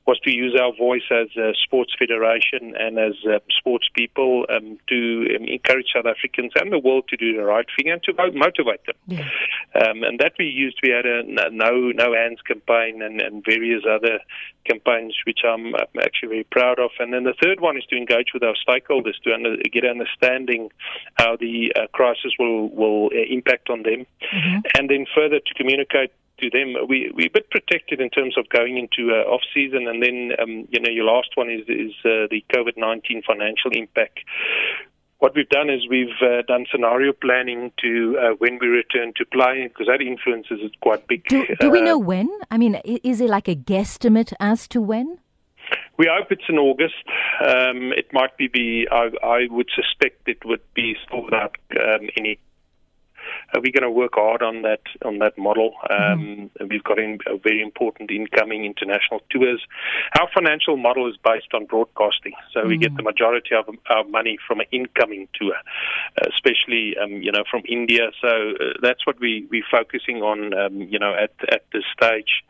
was 0.06 0.20
to 0.22 0.32
use 0.32 0.56
our 0.60 0.75
voice 0.75 1.08
as 1.12 1.27
a 1.38 1.53
sports 1.63 1.94
federation 1.98 2.74
and 2.77 3.00
as 3.00 3.13
uh, 3.25 3.39
sports 3.58 3.88
people 3.96 4.46
um, 4.50 4.77
to 4.89 5.27
um, 5.36 5.46
encourage 5.46 5.88
South 5.96 6.06
Africans 6.06 6.51
and 6.56 6.72
the 6.72 6.80
world 6.80 7.08
to 7.10 7.18
do 7.18 7.36
the 7.38 7.44
right 7.44 7.65
thing 7.77 7.89
and 7.89 8.03
to 8.03 8.13
motivate 8.34 8.86
them. 8.86 8.96
Yeah. 9.08 9.30
Um, 9.75 10.03
and 10.03 10.20
that 10.20 10.34
we 10.38 10.46
used, 10.46 10.77
we 10.84 10.89
had 10.89 11.06
a 11.06 11.24
no 11.50 11.92
no 11.96 12.13
hands 12.13 12.39
campaign 12.46 13.01
and, 13.01 13.22
and 13.22 13.44
various 13.46 13.84
other 13.89 14.20
campaigns, 14.65 15.15
which 15.25 15.39
I'm, 15.48 15.74
actually 16.01 16.30
very 16.30 16.44
proud 16.44 16.80
of. 16.80 16.92
And 17.00 17.13
then 17.13 17.24
the 17.24 17.34
third 17.42 17.60
one 17.60 17.77
is 17.77 17.84
to 17.89 17.98
engage 17.98 18.34
with 18.34 18.44
our 18.44 18.56
stakeholders 18.68 19.20
to 19.24 19.34
under, 19.34 19.58
get 19.72 19.86
understanding 19.86 20.70
how 21.15 21.38
the 21.38 21.72
uh, 21.75 21.88
crisis 21.94 22.34
will 22.39 22.70
will 22.70 23.10
impact 23.13 23.70
on 23.70 23.84
them, 23.84 24.05
mm-hmm. 24.34 24.60
and 24.77 24.89
then 24.89 25.05
further 25.15 25.39
to 25.39 25.53
communicate 25.55 26.12
to 26.39 26.50
them. 26.50 26.75
We 26.88 27.12
we're 27.13 27.27
a 27.27 27.34
bit 27.34 27.50
protected 27.50 28.01
in 28.01 28.10
terms 28.10 28.38
of 28.38 28.50
going 28.50 28.77
into 28.77 29.13
uh, 29.13 29.29
off 29.29 29.41
season, 29.53 29.88
and 29.88 30.01
then 30.01 30.32
um, 30.41 30.67
you 30.70 30.79
know 30.79 30.89
your 30.89 31.05
last 31.05 31.29
one 31.36 31.50
is 31.50 31.67
is 31.67 31.93
uh, 32.05 32.27
the 32.29 32.43
COVID 32.53 32.77
nineteen 32.77 33.22
financial 33.25 33.72
impact. 33.72 34.20
What 35.20 35.36
we've 35.36 35.48
done 35.48 35.70
is 35.70 35.88
we've 35.89 36.20
uh, 36.22 36.41
done 36.50 36.65
scenario 36.70 37.13
planning 37.13 37.72
to 37.82 38.17
uh, 38.20 38.36
when 38.39 38.60
we 38.60 38.67
return 38.67 39.13
to 39.15 39.25
play 39.25 39.67
because 39.67 39.88
that 39.88 40.01
influences 40.01 40.60
it 40.62 40.77
quite 40.82 41.08
big. 41.08 41.25
Do, 41.27 41.46
do 41.62 41.70
we 41.70 41.79
uh, 41.79 41.86
know 41.86 41.98
when? 41.98 42.29
I 42.51 42.58
mean, 42.58 42.75
is 42.84 43.22
it 43.22 43.29
like 43.29 43.48
a 43.48 43.55
guesstimate 43.55 44.34
as 44.41 44.67
to 44.70 44.82
when? 44.82 45.20
We 45.98 46.10
hope 46.12 46.32
it's 46.32 46.43
in 46.50 46.58
August. 46.58 47.05
Um, 47.39 47.93
it 47.93 48.12
might 48.12 48.36
be, 48.38 48.48
be 48.48 48.86
I, 48.91 49.12
I, 49.24 49.48
would 49.50 49.70
suspect 49.74 50.27
it 50.27 50.43
would 50.43 50.62
be 50.74 50.96
still 51.05 51.24
without 51.24 51.55
um, 51.79 52.10
any 52.17 52.39
uh, 53.53 53.60
we're 53.63 53.72
going 53.72 53.83
to 53.83 53.91
work 53.91 54.13
hard 54.15 54.41
on 54.41 54.62
that 54.63 54.81
on 55.05 55.19
that 55.19 55.38
model. 55.38 55.74
Um, 55.89 56.50
mm-hmm. 56.60 56.67
We've 56.69 56.83
got 56.83 57.00
in, 57.00 57.19
a 57.27 57.38
very 57.38 57.62
important 57.62 58.12
incoming 58.12 58.65
international 58.65 59.22
tours. 59.29 59.62
Our 60.19 60.27
financial 60.33 60.77
model 60.77 61.10
is 61.10 61.17
based 61.24 61.53
on 61.53 61.65
broadcasting, 61.65 62.33
so 62.51 62.62
mm-hmm. 62.62 62.69
we 62.69 62.77
get 62.77 62.93
mm. 62.93 62.98
the 62.98 63.03
majority 63.03 63.55
of 63.55 63.65
our 63.89 64.03
money 64.05 64.38
from 64.48 64.60
an 64.60 64.67
incoming 64.72 65.27
tour, 65.33 65.55
especially 66.27 66.95
um, 67.01 67.22
you 67.22 67.31
know 67.31 67.43
from 67.50 67.62
India. 67.67 68.12
So 68.22 68.27
uh, 68.27 68.74
that's 68.81 69.05
what 69.05 69.19
we 69.19 69.48
we're 69.50 69.63
focusing 69.69 70.22
on, 70.22 70.53
um, 70.53 70.81
you 70.81 71.00
know, 71.00 71.13
at 71.13 71.33
at 71.51 71.65
this 71.72 71.83
stage. 71.95 72.43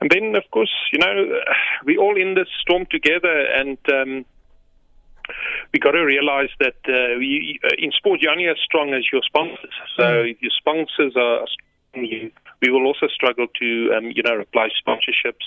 And 0.00 0.10
then 0.10 0.36
of 0.36 0.44
course, 0.50 0.72
you 0.92 0.98
know, 0.98 1.40
we 1.84 1.96
all 1.96 2.16
in 2.16 2.34
this 2.34 2.48
storm 2.60 2.86
together, 2.90 3.46
and 3.54 3.78
um, 3.92 4.24
we 5.72 5.78
got 5.78 5.92
to 5.92 6.04
realize 6.04 6.50
that 6.60 6.76
uh, 6.88 7.18
you, 7.18 7.58
uh, 7.64 7.68
in 7.78 7.92
sport 7.92 8.20
you're 8.20 8.32
only 8.32 8.48
as 8.48 8.58
strong 8.64 8.94
as 8.94 9.04
your 9.12 9.22
sponsors. 9.22 9.74
So 9.96 10.02
mm. 10.02 10.30
if 10.30 10.42
your 10.42 10.52
sponsors 10.58 11.14
are 11.16 11.46
strong, 11.46 12.04
you 12.04 12.30
we 12.62 12.70
will 12.70 12.86
also 12.86 13.06
struggle 13.08 13.46
to, 13.60 13.92
um, 13.96 14.12
you 14.14 14.22
know, 14.22 14.34
replace 14.34 14.72
sponsorships, 14.86 15.44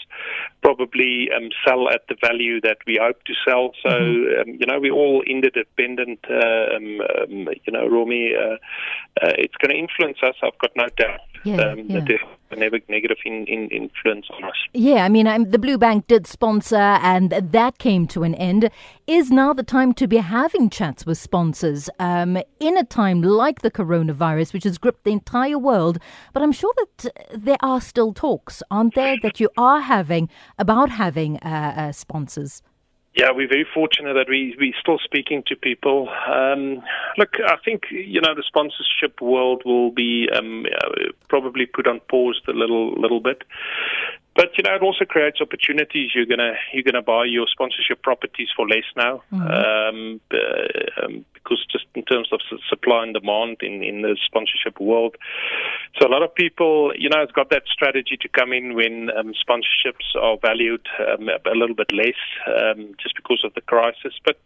probably 0.62 1.30
um, 1.36 1.50
sell 1.66 1.90
at 1.90 2.02
the 2.08 2.16
value 2.22 2.62
that 2.62 2.78
we 2.86 3.00
hope 3.02 3.24
to 3.24 3.34
sell. 3.48 3.72
So, 3.82 3.90
mm-hmm. 3.90 4.50
um, 4.50 4.58
you 4.60 4.66
know, 4.66 4.80
we're 4.80 4.94
all 4.94 5.24
interdependent. 5.24 6.20
Uh, 6.30 6.76
um, 6.76 7.02
um, 7.02 7.48
you 7.66 7.74
know, 7.74 7.88
Romy, 7.88 8.34
uh, 8.36 8.56
uh, 9.24 9.34
it's 9.38 9.56
going 9.56 9.76
to 9.76 9.78
influence 9.78 10.18
us. 10.24 10.36
I've 10.44 10.58
got 10.60 10.72
no 10.76 10.88
doubt. 10.98 11.20
Yeah, 11.44 11.56
um, 11.56 12.38
negative 12.58 13.18
in, 13.25 13.46
in 13.48 13.70
influence 13.70 14.27
on 14.32 14.44
us. 14.44 14.56
Yeah, 14.74 15.06
I 15.06 15.10
mean, 15.10 15.27
I'm, 15.27 15.51
the 15.51 15.60
Blue 15.60 15.77
Bank 15.77 16.08
did 16.08 16.27
sponsor, 16.27 16.75
and 16.75 17.32
that 17.32 17.77
came 17.77 18.08
to 18.08 18.24
an 18.24 18.36
end. 18.36 18.70
Is 19.08 19.32
now 19.32 19.53
the 19.53 19.63
time 19.63 19.94
to 19.94 20.08
be 20.08 20.18
having 20.18 20.70
chats 20.70 21.06
with 21.06 21.18
sponsors 21.18 21.89
um, 22.00 22.38
in 22.60 22.77
a 22.77 22.84
time 22.84 23.22
like 23.22 23.62
the 23.62 23.72
coronavirus, 23.72 24.53
which 24.53 24.63
has 24.63 24.77
gripped 24.77 25.03
the 25.03 25.12
entire 25.12 25.58
world? 25.58 26.00
But 26.34 26.44
I'm 26.44 26.51
sure 26.51 26.74
that 26.77 27.13
there 27.34 27.58
are 27.62 27.82
still 27.82 28.13
talks, 28.13 28.62
aren't 28.70 28.96
there, 28.96 29.18
that 29.22 29.39
you 29.39 29.50
are 29.58 29.82
having 29.82 30.29
about 30.58 30.89
having 30.89 31.38
uh, 31.38 31.74
uh, 31.77 31.91
sponsors? 31.91 32.62
Yeah, 33.16 33.32
we're 33.34 33.50
very 33.50 33.66
fortunate 33.74 34.13
that 34.13 34.30
we 34.30 34.56
we're 34.60 34.74
still 34.80 35.00
speaking 35.04 35.44
to 35.48 35.56
people. 35.56 36.10
Um, 36.28 36.84
look, 37.18 37.30
I 37.44 37.56
think 37.66 37.84
you 37.89 38.22
know 38.22 38.36
the 38.36 38.44
sponsorship 38.46 39.20
world 39.20 39.63
will 39.66 39.92
be 39.92 40.30
um, 40.34 40.66
probably 41.28 41.66
put 41.66 41.88
on 41.88 42.01
pause 42.01 42.39
a 42.48 42.51
little 42.51 42.94
little 42.94 43.20
bit. 43.20 43.44
But 44.36 44.58
you 44.58 44.64
know, 44.64 44.76
it 44.76 44.82
also 44.82 45.06
creates 45.06 45.42
opportunities. 45.42 46.12
You're 46.14 46.26
gonna 46.26 46.54
you're 46.74 46.84
gonna 46.84 47.02
buy 47.02 47.26
your 47.26 47.48
sponsorship 47.48 48.02
properties 48.04 48.50
for 48.56 48.68
less 48.68 48.86
now, 48.96 49.24
mm-hmm. 49.34 49.42
um, 49.42 50.22
uh, 50.32 51.06
um, 51.06 51.26
because 51.34 51.66
just 51.72 51.86
in 51.96 52.04
terms 52.04 52.30
of 52.32 52.40
supply 52.70 53.04
and 53.04 53.14
demand 53.14 53.58
in 53.62 53.84
in 53.84 54.02
the 54.02 54.16
sponsorship 54.26 54.80
world. 54.80 55.16
So 56.00 56.08
a 56.08 56.12
lot 56.12 56.24
of 56.24 56.34
people, 56.34 56.94
you 56.98 57.10
know, 57.10 57.20
have 57.20 57.34
got 57.34 57.50
that 57.50 57.64
strategy 57.72 58.18
to 58.22 58.30
come 58.30 58.54
in 58.54 58.76
when 58.76 59.10
um, 59.18 59.34
sponsorships 59.34 60.16
are 60.16 60.38
valued 60.42 60.86
um, 61.00 61.28
a 61.28 61.56
little 61.56 61.76
bit 61.76 61.92
less, 61.92 62.20
um, 62.48 62.96
just 63.02 63.16
because 63.16 63.42
of 63.44 63.54
the 63.56 63.62
crisis. 63.62 64.14
But 64.24 64.40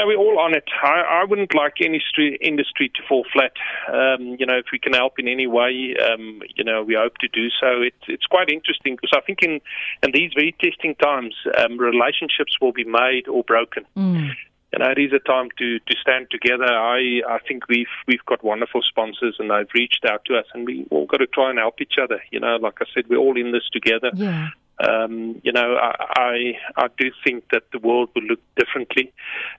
know, 0.00 0.06
we're 0.06 0.16
all 0.16 0.38
on 0.38 0.54
it. 0.54 0.64
I, 0.82 1.22
I 1.22 1.24
wouldn't 1.24 1.54
like 1.54 1.74
any 1.80 2.02
industry 2.40 2.90
to 2.94 3.02
fall 3.08 3.24
flat. 3.32 3.52
Um, 3.92 4.36
you 4.38 4.46
know, 4.46 4.58
if 4.58 4.66
we 4.72 4.78
can 4.78 4.92
help 4.92 5.18
in 5.18 5.28
any 5.28 5.46
way, 5.46 5.94
um, 6.10 6.40
you 6.54 6.64
know, 6.64 6.82
we 6.82 6.94
hope 6.94 7.16
to 7.18 7.28
do 7.28 7.48
so. 7.60 7.82
It, 7.82 7.94
it's 8.06 8.26
quite 8.26 8.48
interesting 8.50 8.96
because 8.96 9.12
I 9.14 9.20
think 9.20 9.42
in, 9.42 9.60
in 10.02 10.10
these 10.12 10.32
very 10.34 10.54
testing 10.60 10.94
times, 10.96 11.34
um, 11.56 11.78
relationships 11.78 12.56
will 12.60 12.72
be 12.72 12.84
made 12.84 13.28
or 13.28 13.42
broken. 13.44 13.84
Mm. 13.96 14.30
You 14.72 14.80
know, 14.80 14.90
it 14.90 14.98
is 14.98 15.12
a 15.14 15.18
time 15.20 15.48
to, 15.58 15.78
to 15.78 15.96
stand 16.00 16.26
together. 16.30 16.66
I, 16.66 17.22
I 17.26 17.38
think 17.46 17.68
we've 17.68 17.86
we've 18.06 18.24
got 18.26 18.44
wonderful 18.44 18.82
sponsors 18.82 19.36
and 19.38 19.50
they've 19.50 19.72
reached 19.74 20.04
out 20.06 20.26
to 20.26 20.36
us 20.36 20.44
and 20.52 20.66
we 20.66 20.86
all 20.90 21.06
got 21.06 21.18
to 21.18 21.26
try 21.26 21.48
and 21.48 21.58
help 21.58 21.80
each 21.80 21.94
other. 22.02 22.22
You 22.30 22.40
know, 22.40 22.56
like 22.56 22.74
I 22.80 22.84
said, 22.94 23.04
we're 23.08 23.16
all 23.16 23.40
in 23.40 23.52
this 23.52 23.68
together. 23.72 24.10
Yeah. 24.14 24.48
Um, 24.86 25.40
you 25.42 25.52
know, 25.52 25.76
I, 25.76 25.94
I, 26.16 26.84
I 26.84 26.86
do 26.96 27.10
think 27.24 27.44
that 27.52 27.64
the 27.72 27.78
world 27.78 28.10
will 28.14 28.22
look 28.22 28.40
differently. 28.56 29.12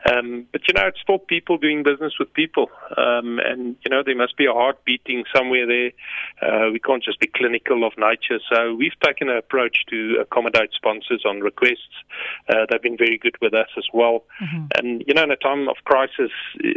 Um, 0.09 0.47
but 0.51 0.61
you 0.67 0.73
know, 0.73 0.87
it's 0.87 0.99
still 1.01 1.19
people 1.19 1.57
doing 1.57 1.83
business 1.83 2.13
with 2.19 2.33
people, 2.33 2.69
um, 2.97 3.39
and 3.39 3.75
you 3.83 3.89
know 3.89 4.01
there 4.05 4.15
must 4.15 4.37
be 4.37 4.45
a 4.45 4.53
heart 4.53 4.83
beating 4.85 5.25
somewhere 5.35 5.67
there. 5.67 5.91
Uh, 6.41 6.71
we 6.71 6.79
can't 6.79 7.03
just 7.03 7.19
be 7.19 7.27
clinical 7.27 7.85
of 7.85 7.93
nature. 7.97 8.39
So 8.51 8.75
we've 8.75 8.97
taken 9.03 9.29
an 9.29 9.37
approach 9.37 9.79
to 9.89 10.17
accommodate 10.21 10.71
sponsors 10.73 11.23
on 11.27 11.41
requests. 11.41 11.95
Uh, 12.47 12.65
they've 12.69 12.81
been 12.81 12.97
very 12.97 13.17
good 13.17 13.35
with 13.41 13.53
us 13.53 13.69
as 13.77 13.85
well. 13.93 14.23
Mm-hmm. 14.41 14.65
And 14.75 15.03
you 15.05 15.13
know, 15.13 15.23
in 15.23 15.31
a 15.31 15.37
time 15.37 15.67
of 15.67 15.75
crisis, 15.83 16.31
uh, 16.63 16.67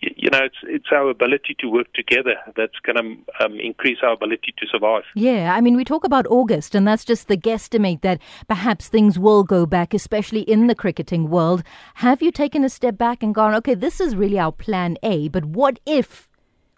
you 0.00 0.30
know, 0.30 0.40
it's 0.42 0.56
it's 0.64 0.88
our 0.92 1.08
ability 1.08 1.56
to 1.60 1.68
work 1.68 1.92
together 1.92 2.34
that's 2.56 2.78
going 2.82 2.96
to 2.96 3.44
um, 3.44 3.60
increase 3.60 3.98
our 4.02 4.12
ability 4.12 4.54
to 4.58 4.66
survive. 4.66 5.04
Yeah, 5.14 5.54
I 5.54 5.60
mean, 5.60 5.76
we 5.76 5.84
talk 5.84 6.04
about 6.04 6.26
August, 6.26 6.74
and 6.74 6.86
that's 6.86 7.04
just 7.04 7.28
the 7.28 7.36
guest 7.36 7.75
estimate 7.76 8.00
that 8.00 8.20
perhaps 8.48 8.88
things 8.88 9.18
will 9.18 9.44
go 9.44 9.66
back, 9.66 9.92
especially 9.92 10.40
in 10.40 10.66
the 10.66 10.74
cricketing 10.74 11.28
world. 11.28 11.62
Have 11.96 12.22
you 12.22 12.30
taken 12.32 12.64
a 12.64 12.70
step 12.70 12.96
back 12.96 13.22
and 13.22 13.34
gone, 13.34 13.54
okay, 13.54 13.74
this 13.74 14.00
is 14.00 14.16
really 14.16 14.38
our 14.38 14.52
plan 14.52 14.96
A, 15.02 15.28
but 15.28 15.44
what 15.44 15.78
if, 15.84 16.28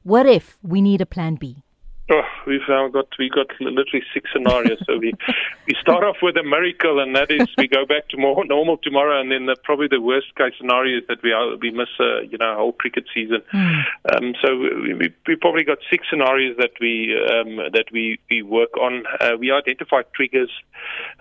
what 0.02 0.26
if 0.26 0.58
we 0.62 0.82
need 0.82 1.00
a 1.00 1.06
plan 1.06 1.36
B? 1.36 1.62
Oh, 2.10 2.22
we've 2.48 2.68
now 2.68 2.88
got 2.88 3.06
we 3.18 3.28
got 3.28 3.46
literally 3.60 4.04
six 4.12 4.30
scenarios. 4.32 4.78
So 4.86 4.98
we 4.98 5.12
we 5.66 5.74
start 5.80 6.02
off 6.02 6.16
with 6.22 6.36
a 6.36 6.42
miracle, 6.42 6.98
and 7.00 7.14
that 7.14 7.30
is 7.30 7.46
we 7.56 7.68
go 7.68 7.84
back 7.84 8.08
to 8.08 8.16
more 8.16 8.44
normal 8.44 8.78
tomorrow, 8.78 9.20
and 9.20 9.30
then 9.30 9.46
the, 9.46 9.56
probably 9.62 9.88
the 9.88 10.00
worst 10.00 10.34
case 10.36 10.54
scenario 10.58 10.98
is 10.98 11.06
that 11.08 11.22
we 11.22 11.32
are, 11.32 11.56
we 11.56 11.70
miss 11.70 11.88
a 12.00 12.26
you 12.26 12.38
know 12.38 12.54
whole 12.56 12.72
cricket 12.72 13.04
season. 13.14 13.42
Mm. 13.52 13.82
Um, 14.12 14.34
so 14.42 14.56
we, 14.56 14.94
we, 14.94 15.14
we 15.26 15.36
probably 15.36 15.64
got 15.64 15.78
six 15.90 16.06
scenarios 16.10 16.56
that 16.58 16.72
we 16.80 17.14
um, 17.14 17.56
that 17.72 17.86
we 17.92 18.18
we 18.30 18.42
work 18.42 18.76
on. 18.80 19.04
Uh, 19.20 19.36
we 19.38 19.52
identify 19.52 20.02
triggers. 20.14 20.50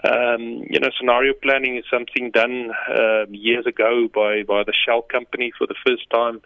Um, 0.03 0.63
you 0.69 0.79
know, 0.79 0.89
scenario 0.97 1.33
planning 1.33 1.77
is 1.77 1.85
something 1.91 2.31
done 2.31 2.71
uh, 2.89 3.25
years 3.29 3.65
ago 3.65 4.07
by 4.13 4.43
by 4.43 4.63
the 4.63 4.73
Shell 4.73 5.03
company 5.03 5.51
for 5.57 5.67
the 5.67 5.75
first 5.85 6.09
time 6.09 6.41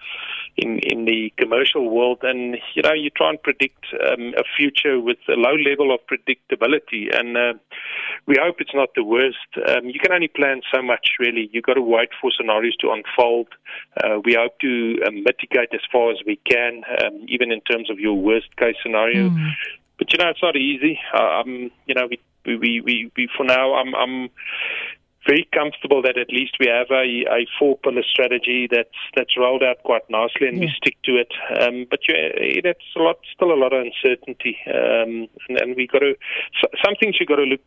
in 0.58 0.80
in 0.80 1.06
the 1.06 1.32
commercial 1.38 1.90
world, 1.90 2.20
and 2.24 2.58
you 2.74 2.82
know 2.82 2.94
you 2.94 3.10
try 3.12 3.30
and 3.30 3.42
predict. 3.42 3.86
Um, 4.12 4.34
a 4.38 4.44
future 4.72 5.00
with 5.00 5.18
a 5.30 5.34
low 5.34 5.56
level 5.56 5.94
of 5.94 6.00
predictability. 6.08 7.16
And 7.16 7.38
uh, 7.38 7.54
we 8.28 8.36
hope 8.40 8.56
it's 8.60 8.74
not 8.74 8.90
the 8.96 9.04
worst. 9.04 9.38
Um, 9.68 9.86
you 9.86 10.00
can 10.00 10.12
only 10.12 10.28
plan 10.28 10.62
so 10.74 10.82
much, 10.82 11.12
really. 11.20 11.50
You've 11.52 11.64
got 11.64 11.76
to 11.76 11.82
wait 11.82 12.10
for 12.20 12.32
scenarios 12.36 12.76
to 12.78 12.92
unfold. 12.92 13.48
Uh, 14.04 14.20
we 14.24 14.36
hope 14.36 14.60
to 14.60 15.00
um, 15.08 15.24
mitigate 15.24 15.74
as 15.74 15.82
far 15.92 16.12
as 16.12 16.18
we 16.26 16.40
can, 16.50 16.84
um, 17.04 17.26
even 17.28 17.52
in 17.52 17.62
terms 17.62 17.90
of 17.90 18.00
your 18.00 18.14
worst 18.14 18.56
case 18.58 18.76
scenario. 18.84 19.30
Mm. 19.30 19.50
But 19.98 20.12
you 20.12 20.20
know, 20.20 20.30
it's 20.30 20.44
not 20.44 20.56
easy. 20.56 21.00
Um, 21.18 21.72
you 21.86 21.96
know, 21.96 22.08
we 22.10 22.20
we, 22.44 22.82
we, 22.82 23.12
we, 23.16 23.30
for 23.38 23.44
now, 23.44 23.76
I'm, 23.76 23.94
I'm 23.94 24.30
very 25.28 25.48
comfortable 25.54 26.02
that 26.02 26.18
at 26.18 26.30
least 26.30 26.56
we 26.60 26.68
have 26.68 26.88
a, 26.90 27.06
a 27.30 27.46
four 27.60 27.78
pillar 27.78 28.04
strategy 28.04 28.68
that's 28.72 28.90
that's 29.16 29.38
rolled 29.38 29.64
out 29.64 29.78
quite 29.84 30.02
nicely 30.10 30.48
and 30.48 30.58
yeah. 30.58 30.66
we 30.66 30.74
stick 30.76 30.98
to 31.04 31.12
it. 31.18 31.32
Um, 31.62 31.86
but 31.90 32.00
you, 32.08 32.16
it's 32.18 32.80
a 32.96 33.00
lot, 33.00 33.18
still 33.34 33.52
a 33.52 33.60
lot 33.60 33.74
of 33.74 33.86
uncertainty, 33.86 34.58
um, 34.68 35.28
and, 35.48 35.60
and 35.60 35.76
we 35.76 35.88
got 35.88 36.00
to. 36.00 36.16
Some 36.84 36.96
things 37.00 37.18
you 37.20 37.26
got 37.26 37.38
to 37.38 37.44
look. 37.44 37.62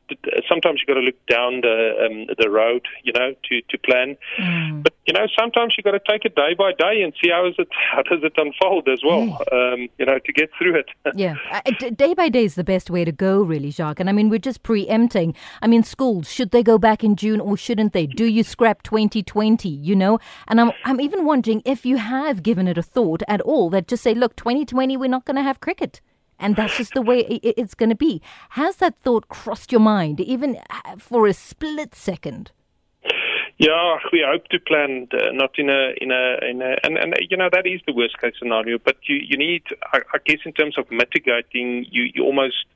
Sometimes 0.48 0.80
you 0.80 0.92
got 0.92 1.00
to 1.00 1.06
look 1.06 1.26
down 1.26 1.60
the 1.60 2.06
um, 2.06 2.26
the 2.38 2.50
road, 2.50 2.86
you 3.04 3.12
know, 3.12 3.34
to 3.48 3.60
to 3.70 3.78
plan. 3.78 4.16
Mm. 4.38 4.82
But 4.82 4.94
you 5.06 5.12
know, 5.12 5.26
sometimes 5.38 5.74
you 5.76 5.84
got 5.84 5.92
to 5.92 6.00
take 6.08 6.24
it 6.24 6.34
day 6.34 6.54
by 6.56 6.72
day 6.72 7.02
and 7.02 7.12
see 7.22 7.30
how 7.30 7.46
is 7.46 7.54
it 7.58 7.68
how 7.92 8.02
does 8.02 8.22
it 8.22 8.32
unfold 8.36 8.88
as 8.88 9.00
well. 9.04 9.42
Um, 9.52 9.88
you 9.98 10.06
know, 10.06 10.18
to 10.18 10.32
get 10.32 10.50
through 10.58 10.76
it. 10.76 10.86
yeah, 11.14 11.34
uh, 11.52 11.60
day 11.94 12.14
by 12.14 12.28
day 12.28 12.44
is 12.44 12.54
the 12.54 12.64
best 12.64 12.90
way 12.90 13.04
to 13.04 13.12
go, 13.12 13.42
really, 13.42 13.70
Jacques. 13.70 14.00
And 14.00 14.08
I 14.08 14.12
mean, 14.12 14.28
we're 14.28 14.38
just 14.38 14.62
preempting. 14.62 15.34
I 15.62 15.66
mean, 15.66 15.82
schools 15.82 16.30
should 16.30 16.50
they 16.50 16.62
go 16.62 16.78
back 16.78 17.04
in 17.04 17.16
June? 17.16 17.40
Or 17.44 17.56
shouldn't 17.56 17.92
they? 17.92 18.06
Do 18.06 18.24
you 18.24 18.42
scrap 18.42 18.82
2020? 18.82 19.68
You 19.68 19.94
know, 19.94 20.18
and 20.48 20.60
I'm 20.60 20.72
I'm 20.84 21.00
even 21.00 21.24
wondering 21.24 21.62
if 21.64 21.84
you 21.84 21.96
have 21.98 22.42
given 22.42 22.66
it 22.68 22.78
a 22.78 22.82
thought 22.82 23.22
at 23.28 23.40
all. 23.42 23.70
That 23.70 23.88
just 23.88 24.02
say, 24.02 24.14
look, 24.14 24.36
2020, 24.36 24.96
we're 24.96 25.08
not 25.08 25.24
going 25.24 25.36
to 25.36 25.42
have 25.42 25.60
cricket. 25.60 26.00
And 26.38 26.56
that's 26.56 26.76
just 26.76 26.94
the 26.94 27.02
way 27.02 27.20
it's 27.20 27.74
going 27.74 27.90
to 27.90 27.94
be. 27.94 28.20
Has 28.50 28.76
that 28.76 28.96
thought 28.98 29.28
crossed 29.28 29.70
your 29.70 29.80
mind, 29.80 30.20
even 30.20 30.58
uh, 30.68 30.96
for 30.98 31.28
a 31.28 31.32
split 31.32 31.94
second? 31.94 32.50
Yeah, 33.56 33.98
we 34.12 34.24
hope 34.26 34.48
to 34.48 34.58
plan 34.58 35.06
uh, 35.12 35.30
not 35.32 35.52
in 35.58 35.70
a 35.70 35.94
in 36.00 36.10
a 36.10 36.38
in 36.50 36.60
a 36.60 36.74
and, 36.82 36.98
and 36.98 37.14
you 37.30 37.36
know 37.36 37.48
that 37.52 37.66
is 37.66 37.80
the 37.86 37.92
worst 37.92 38.20
case 38.20 38.34
scenario. 38.36 38.78
But 38.84 38.96
you 39.08 39.16
you 39.22 39.36
need 39.36 39.62
I, 39.92 40.00
I 40.12 40.18
guess 40.26 40.40
in 40.44 40.52
terms 40.52 40.76
of 40.76 40.90
mitigating, 40.90 41.86
you 41.88 42.10
you 42.12 42.24
almost 42.24 42.66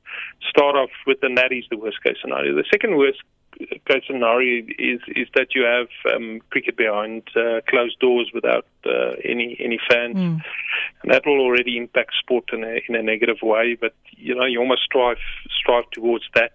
start 0.49 0.77
off 0.77 0.91
with 1.05 1.17
and 1.21 1.37
that 1.37 1.51
is 1.51 1.65
the 1.69 1.77
worst 1.77 2.01
case 2.01 2.15
scenario. 2.21 2.55
The 2.55 2.63
second 2.71 2.95
worst 2.95 3.21
case 3.59 4.03
scenario 4.07 4.63
is 4.77 5.01
is 5.07 5.27
that 5.35 5.53
you 5.53 5.63
have 5.63 5.89
um, 6.13 6.41
cricket 6.49 6.77
behind 6.77 7.23
uh, 7.35 7.59
closed 7.67 7.99
doors 7.99 8.31
without 8.33 8.65
uh, 8.85 9.13
any 9.23 9.57
any 9.59 9.79
fans, 9.89 10.15
mm. 10.15 10.41
and 11.03 11.11
that 11.11 11.25
will 11.25 11.39
already 11.39 11.77
impact 11.77 12.13
sport 12.19 12.45
in 12.53 12.63
a 12.63 12.81
in 12.87 12.95
a 12.95 13.03
negative 13.03 13.37
way. 13.41 13.77
But 13.79 13.93
you 14.15 14.35
know, 14.35 14.45
you 14.45 14.59
almost 14.59 14.83
strive 14.83 15.17
strive 15.59 15.89
towards 15.91 16.25
that, 16.35 16.53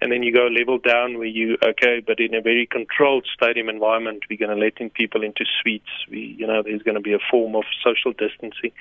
and 0.00 0.12
then 0.12 0.22
you 0.22 0.32
go 0.32 0.46
level 0.46 0.78
down 0.78 1.18
where 1.18 1.26
you 1.26 1.56
okay, 1.64 2.02
but 2.06 2.20
in 2.20 2.34
a 2.34 2.40
very 2.40 2.66
controlled 2.66 3.26
stadium 3.34 3.68
environment, 3.68 4.24
we're 4.30 4.38
going 4.38 4.56
to 4.56 4.64
let 4.64 4.80
in 4.80 4.90
people 4.90 5.22
into 5.24 5.44
suites. 5.60 5.90
We 6.10 6.36
you 6.38 6.46
know, 6.46 6.62
there's 6.62 6.82
going 6.82 6.94
to 6.94 7.00
be 7.00 7.14
a 7.14 7.22
form 7.30 7.56
of 7.56 7.64
social 7.82 8.12
distancing. 8.12 8.72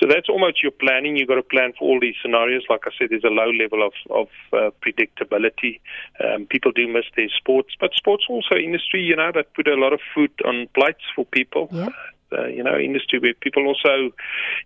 So 0.00 0.08
that's 0.08 0.28
almost 0.28 0.62
your 0.62 0.72
planning. 0.72 1.16
You've 1.16 1.28
got 1.28 1.36
to 1.36 1.42
plan 1.42 1.72
for 1.78 1.88
all 1.88 2.00
these 2.00 2.16
scenarios. 2.22 2.64
Like 2.70 2.82
I 2.86 2.90
said, 2.98 3.08
there's 3.10 3.24
a 3.24 3.28
low 3.28 3.50
level 3.50 3.86
of 3.86 3.92
of 4.10 4.28
uh, 4.52 4.70
predictability. 4.80 5.80
Um, 6.24 6.46
people 6.46 6.72
do 6.72 6.85
miss 6.86 7.04
their 7.16 7.28
sports, 7.36 7.74
but 7.80 7.94
sports 7.94 8.24
also 8.28 8.54
industry, 8.54 9.00
you 9.02 9.16
know, 9.16 9.30
that 9.34 9.54
put 9.54 9.68
a 9.68 9.74
lot 9.74 9.92
of 9.92 10.00
food 10.14 10.30
on 10.44 10.68
plates 10.74 11.04
for 11.14 11.24
people. 11.24 11.68
Yeah. 11.70 11.88
Uh, 12.32 12.46
you 12.46 12.60
know, 12.60 12.76
industry 12.76 13.20
where 13.20 13.34
people 13.34 13.64
also, 13.68 14.10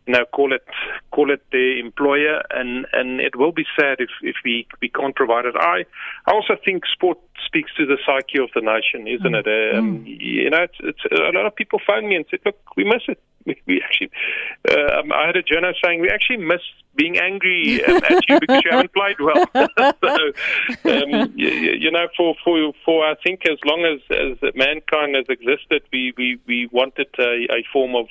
you 0.07 0.15
know, 0.15 0.25
call 0.33 0.51
it 0.55 0.65
call 1.11 1.31
it 1.31 1.45
their 1.53 1.77
employer, 1.77 2.41
and 2.51 2.87
and 2.95 3.21
it 3.21 3.37
will 3.37 3.53
be 3.53 3.67
sad 3.79 3.97
if 3.99 4.09
if 4.23 4.37
we 4.47 4.67
we 4.81 4.89
can't 4.89 5.15
provide 5.15 5.45
it. 5.45 5.55
I 5.57 5.85
I 6.27 6.33
also 6.33 6.57
think 6.65 6.85
sport 6.87 7.19
speaks 7.45 7.71
to 7.77 7.85
the 7.85 7.99
psyche 8.07 8.39
of 8.43 8.49
the 8.55 8.63
nation, 8.63 9.07
isn't 9.07 9.35
mm. 9.35 9.47
it? 9.47 9.77
Um, 9.77 9.99
mm. 9.99 10.05
You 10.07 10.49
know, 10.49 10.63
it's, 10.63 10.79
it's 10.81 11.05
a 11.13 11.37
lot 11.37 11.45
of 11.45 11.55
people 11.55 11.79
phone 11.87 12.09
me 12.09 12.17
and 12.17 12.25
said, 12.31 12.41
look, 12.47 12.57
we 12.77 12.85
miss 12.85 13.03
it. 13.09 13.21
We, 13.47 13.83
actually, 13.83 14.11
uh, 14.69 15.01
um, 15.01 15.13
I 15.13 15.27
had 15.27 15.37
a 15.37 15.43
journalist 15.43 15.81
saying 15.83 16.01
we 16.01 16.11
actually 16.11 16.39
miss 16.39 16.61
being 16.97 17.19
angry 17.19 17.83
um, 17.85 17.97
at 17.97 18.29
you 18.29 18.41
because 18.41 18.63
you 18.65 18.71
haven't 18.71 18.93
played 18.93 19.17
well. 19.21 19.47
so, 19.55 20.91
um, 20.91 21.33
you, 21.37 21.49
you, 21.49 21.91
know, 21.91 22.09
for, 22.17 22.35
for 22.45 22.73
for 22.85 23.07
I 23.07 23.15
think 23.23 23.43
as 23.49 23.59
long 23.65 23.85
as, 23.85 24.01
as 24.11 24.55
mankind 24.55 25.15
has 25.15 25.27
existed, 25.29 25.83
we 25.93 26.13
we, 26.17 26.39
we 26.47 26.69
wanted 26.73 27.09
a, 27.19 27.47
a 27.51 27.65
form 27.73 27.95
of 27.95 28.07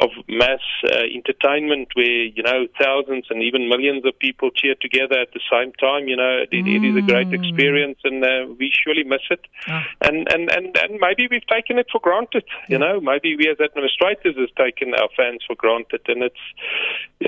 of 0.00 0.10
mass 0.28 0.60
uh, 0.86 1.04
entertainment 1.14 1.88
where 1.94 2.24
you 2.24 2.42
know 2.42 2.66
thousands 2.80 3.26
and 3.30 3.42
even 3.42 3.68
millions 3.68 4.04
of 4.06 4.18
people 4.18 4.50
cheer 4.50 4.74
together 4.80 5.20
at 5.20 5.32
the 5.32 5.40
same 5.50 5.72
time. 5.74 6.08
You 6.08 6.16
know, 6.16 6.38
it, 6.50 6.50
mm. 6.50 6.76
it 6.76 6.84
is 6.84 6.96
a 6.96 7.06
great 7.06 7.28
mm. 7.28 7.34
experience, 7.34 7.98
and 8.04 8.24
uh, 8.24 8.46
we 8.58 8.72
surely 8.72 9.04
miss 9.04 9.22
it. 9.30 9.44
Oh. 9.68 9.82
And, 10.00 10.26
and 10.32 10.50
and 10.50 10.76
and 10.76 10.98
maybe 11.00 11.28
we've 11.30 11.46
taken 11.46 11.78
it 11.78 11.86
for 11.92 12.00
granted. 12.00 12.44
You 12.68 12.78
know, 12.78 13.00
maybe 13.00 13.36
we 13.36 13.48
as 13.48 13.60
administrators 13.60 14.36
have 14.40 14.54
taken 14.66 14.94
our 14.94 15.08
fans 15.16 15.42
for 15.46 15.54
granted, 15.56 16.02
and 16.08 16.22
it's 16.22 16.36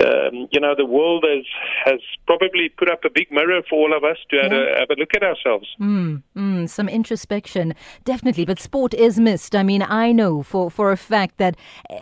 um, 0.05 0.47
you 0.51 0.59
know 0.59 0.73
the 0.75 0.85
world 0.85 1.23
has 1.27 1.45
has 1.85 1.99
probably 2.25 2.69
put 2.69 2.89
up 2.89 3.05
a 3.05 3.09
big 3.09 3.31
mirror 3.31 3.61
for 3.69 3.75
all 3.75 3.95
of 3.95 4.03
us 4.03 4.17
to 4.29 4.37
yeah. 4.37 4.43
have, 4.43 4.51
a, 4.51 4.79
have, 4.79 4.89
a, 4.89 4.95
look 4.99 5.11
at 5.15 5.23
ourselves. 5.23 5.67
Mm, 5.79 6.23
mm, 6.35 6.69
some 6.69 6.89
introspection, 6.89 7.75
definitely. 8.03 8.45
But 8.45 8.59
sport 8.59 8.93
is 8.93 9.19
missed. 9.19 9.55
I 9.55 9.63
mean, 9.63 9.83
I 9.83 10.11
know 10.11 10.43
for 10.43 10.71
for 10.71 10.91
a 10.91 10.97
fact 10.97 11.37
that 11.37 11.55
uh, 11.89 11.99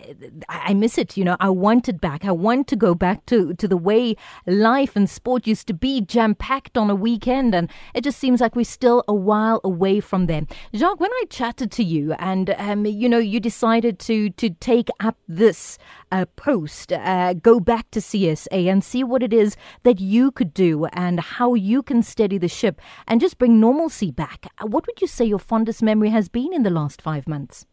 I 0.48 0.74
miss 0.74 0.98
it. 0.98 1.16
You 1.16 1.24
know, 1.24 1.36
I 1.40 1.50
want 1.50 1.88
it 1.88 2.00
back. 2.00 2.24
I 2.24 2.32
want 2.32 2.66
to 2.68 2.76
go 2.76 2.94
back 2.94 3.26
to 3.26 3.54
to 3.54 3.68
the 3.68 3.76
way 3.76 4.16
life 4.46 4.96
and 4.96 5.08
sport 5.08 5.46
used 5.46 5.66
to 5.66 5.74
be, 5.74 6.00
jam 6.00 6.34
packed 6.34 6.78
on 6.78 6.90
a 6.90 6.94
weekend, 6.94 7.54
and 7.54 7.70
it 7.94 8.04
just 8.04 8.18
seems 8.18 8.40
like 8.40 8.56
we're 8.56 8.64
still 8.64 9.04
a 9.06 9.14
while 9.14 9.60
away 9.64 10.00
from 10.00 10.26
there. 10.26 10.42
Jacques, 10.74 11.00
when 11.00 11.10
I 11.12 11.24
chatted 11.28 11.70
to 11.72 11.84
you, 11.84 12.12
and 12.14 12.50
um, 12.58 12.86
you 12.86 13.08
know, 13.08 13.18
you 13.18 13.40
decided 13.40 13.98
to 14.00 14.30
to 14.30 14.50
take 14.50 14.88
up 15.04 15.16
this 15.28 15.78
uh, 16.10 16.26
post, 16.36 16.92
uh, 16.92 17.34
go 17.34 17.60
back 17.60 17.90
to 17.90 18.00
CSA 18.00 18.70
and 18.70 18.82
see 18.82 19.04
what 19.04 19.22
it 19.22 19.32
is 19.32 19.56
that 19.82 20.00
you 20.00 20.30
could 20.30 20.54
do 20.54 20.86
and 20.86 21.20
how 21.20 21.54
you 21.54 21.82
can 21.82 22.02
steady 22.02 22.38
the 22.38 22.48
ship 22.48 22.80
and 23.06 23.20
just 23.20 23.38
bring 23.38 23.60
normalcy 23.60 24.10
back. 24.10 24.46
What 24.60 24.86
would 24.86 25.00
you 25.00 25.06
say 25.06 25.24
your 25.24 25.38
fondest 25.38 25.82
memory 25.82 26.10
has 26.10 26.28
been 26.28 26.52
in 26.52 26.62
the 26.62 26.70
last 26.70 27.02
five 27.02 27.26
months? 27.26 27.66